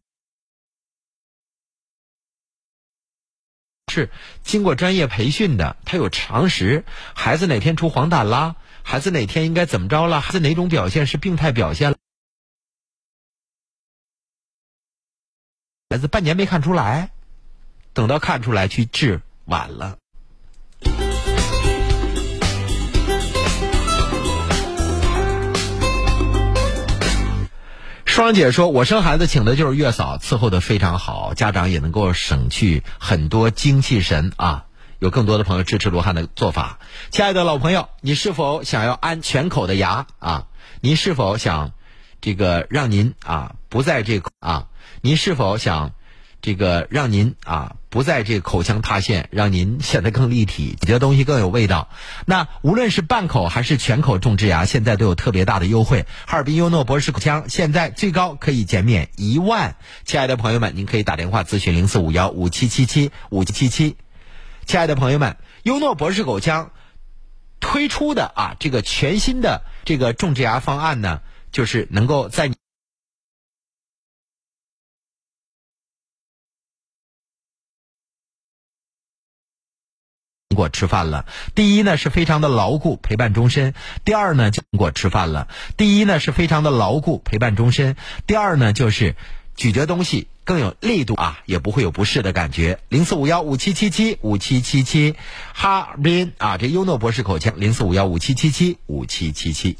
[3.89, 4.11] 是
[4.43, 6.85] 经过专业培训的，他有常识。
[7.15, 8.57] 孩子哪天出黄疸啦？
[8.83, 10.21] 孩子哪天应该怎么着了？
[10.21, 11.97] 孩子哪种表现是病态表现了？
[15.91, 17.11] 孩子半年没看出来，
[17.93, 19.99] 等到看出来去治，晚了。
[28.19, 34.65] 双姐说：“我生孩子请的就是月嫂，伺候的非常好，家长也能够省去很多精气神啊！
[34.99, 36.81] 有更多的朋友支持罗汉的做法。
[37.11, 40.47] 亲爱的老朋友，你是否想要安全口的牙啊？
[40.81, 41.71] 您是否想
[42.21, 44.67] 这个让您啊不在这啊？
[45.01, 45.93] 您是否想
[46.43, 51.89] 这个让您啊不在这口腔塌陷，让您显得更立体，觉得东西更有味道。
[52.27, 56.05] 那无论是半口还是全口种植牙，现在都有特别大的优惠。
[56.27, 63.97] 哈尔滨优诺博士口腔现在最高可以减免一万，亲爱的朋友们，您可以打电话咨询零四五幺五七七七五七七七。
[64.67, 66.73] 亲爱的朋友们，优诺博士口腔
[67.59, 72.51] 推出的啊这个全新的这个种植牙方案呢，就是能够在。
[80.59, 81.25] 果吃饭了，
[81.55, 83.75] 第一呢是非常的牢固，陪伴终身；
[84.05, 87.95] 第二呢，经过吃饭了，第一呢是非常的牢固，陪伴终身；
[88.27, 89.15] 第二呢就是
[89.55, 92.81] 咀嚼东西更有力度啊，也不会有不适的感觉。
[92.89, 95.15] 零四五幺五七七七五七七七，
[95.55, 99.79] 哈尔滨啊，这优诺博士口腔零四五幺五七七七五七七七。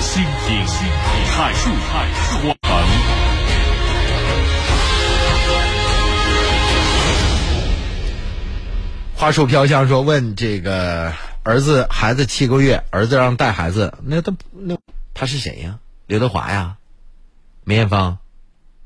[0.00, 0.64] 倾听，
[1.26, 1.70] 阐述，
[2.44, 3.19] 我恒。
[9.20, 14.78] 花树飘香说：“问这个儿子，孩子七个月，儿子让带孩子，那他那
[15.12, 15.78] 他是谁呀？
[16.06, 16.78] 刘德华呀？
[17.62, 18.16] 梅艳芳？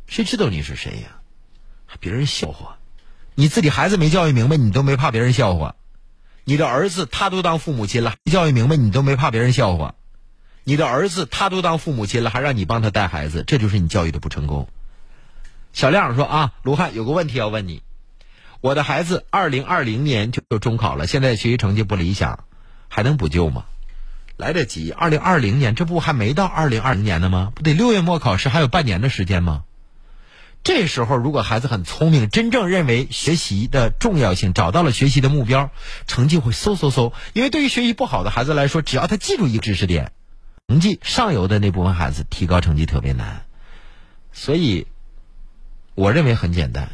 [0.08, 1.20] 谁知道你是谁呀？
[1.86, 2.78] 还别人笑话，
[3.36, 5.76] 你自己孩子没教育明白，你都没怕别人笑话。
[6.42, 9.94] 你的儿子他都当父母亲了，教育明白，你都没怕别人笑话。
[10.64, 14.66] 你的儿子他都当父母亲了，还让你帮他带孩子，这就是你教育的不成功。”
[15.72, 17.84] 小亮说：“啊，卢汉有个问题要问你。”
[18.64, 22.46] 我的孩子二零二零年就中考了，现在学习成绩不理想，
[22.88, 23.66] 还能补救吗？
[24.38, 27.52] 来得及，二零二零年这不还没到二零二零年呢吗？
[27.54, 29.64] 不得六月末考试，还有半年的时间吗？
[30.62, 35.70] 这时候如果孩子很聪明，真正认为学习的重要性，找到了学习的目标，
[36.06, 37.12] 成绩会嗖嗖嗖。
[37.34, 40.12] 因为对于学习不好的孩子来说，只要他记住一个知识点，
[40.68, 43.44] 成绩上游的那部分孩子提高成绩特别难。
[44.32, 44.86] 所以，
[45.94, 46.88] 我认为很简单。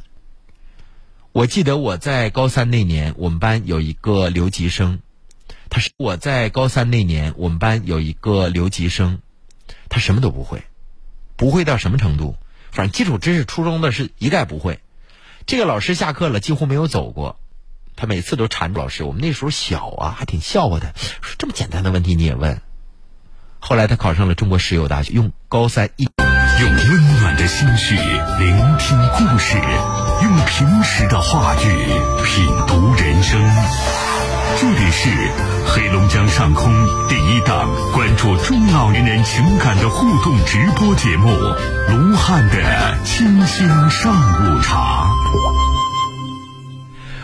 [1.32, 4.98] 我记得我在高三那年，我们班有一个留级生，
[5.68, 9.20] 他是我在高三那年，我们班有一个留级生，
[9.88, 10.64] 他什么都不会，
[11.36, 12.36] 不会到什么程度，
[12.72, 14.80] 反正基础知识初中的是一概不会。
[15.46, 17.38] 这个老师下课了几乎没有走过，
[17.94, 19.04] 他每次都缠着老师。
[19.04, 22.60] 我们那时候小啊，还挺笑话他，说这么简单的问题你也问。
[23.60, 26.08] 后来他考上了中国石油大学，用高三一。
[27.50, 29.58] 心绪聆听故事，
[30.22, 31.84] 用平时的话语
[32.24, 33.40] 品读人生。
[34.60, 35.10] 这里是
[35.66, 36.72] 黑龙江上空
[37.08, 41.28] 第一档关注中老年人情感的互动直播节目——
[41.90, 45.08] 卢汉的清新上午茶。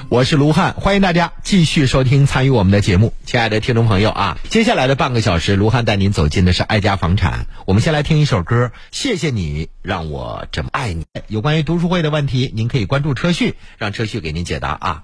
[0.08, 4.38] 我是卢汉，欢迎大家继续收听参与我们的节目，亲爱的听众朋友啊！
[4.48, 7.46] 接下来的半个小时，卢汉带您走进的是爱家房产。
[7.66, 11.04] 我们先来听一首歌，谢谢你让我这么爱你。
[11.26, 15.02] 有关于读书会的问题，您可以关注车旭，让车旭给您解答啊。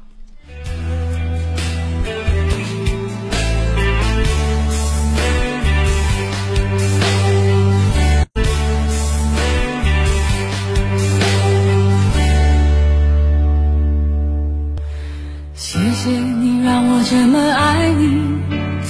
[15.72, 18.20] 谢谢你让我这么爱你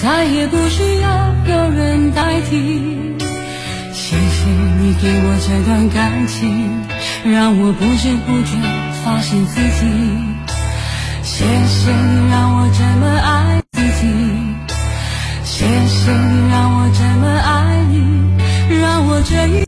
[0.02, 3.14] 再也不需要有人代替
[3.92, 4.50] 谢谢
[4.80, 6.82] 你给我这段感情
[7.22, 8.56] 让我不知不觉
[9.04, 9.86] 发现自己
[11.22, 14.08] 谢谢你让我这么爱自己
[15.44, 19.60] 谢谢你让我这么爱你让我这一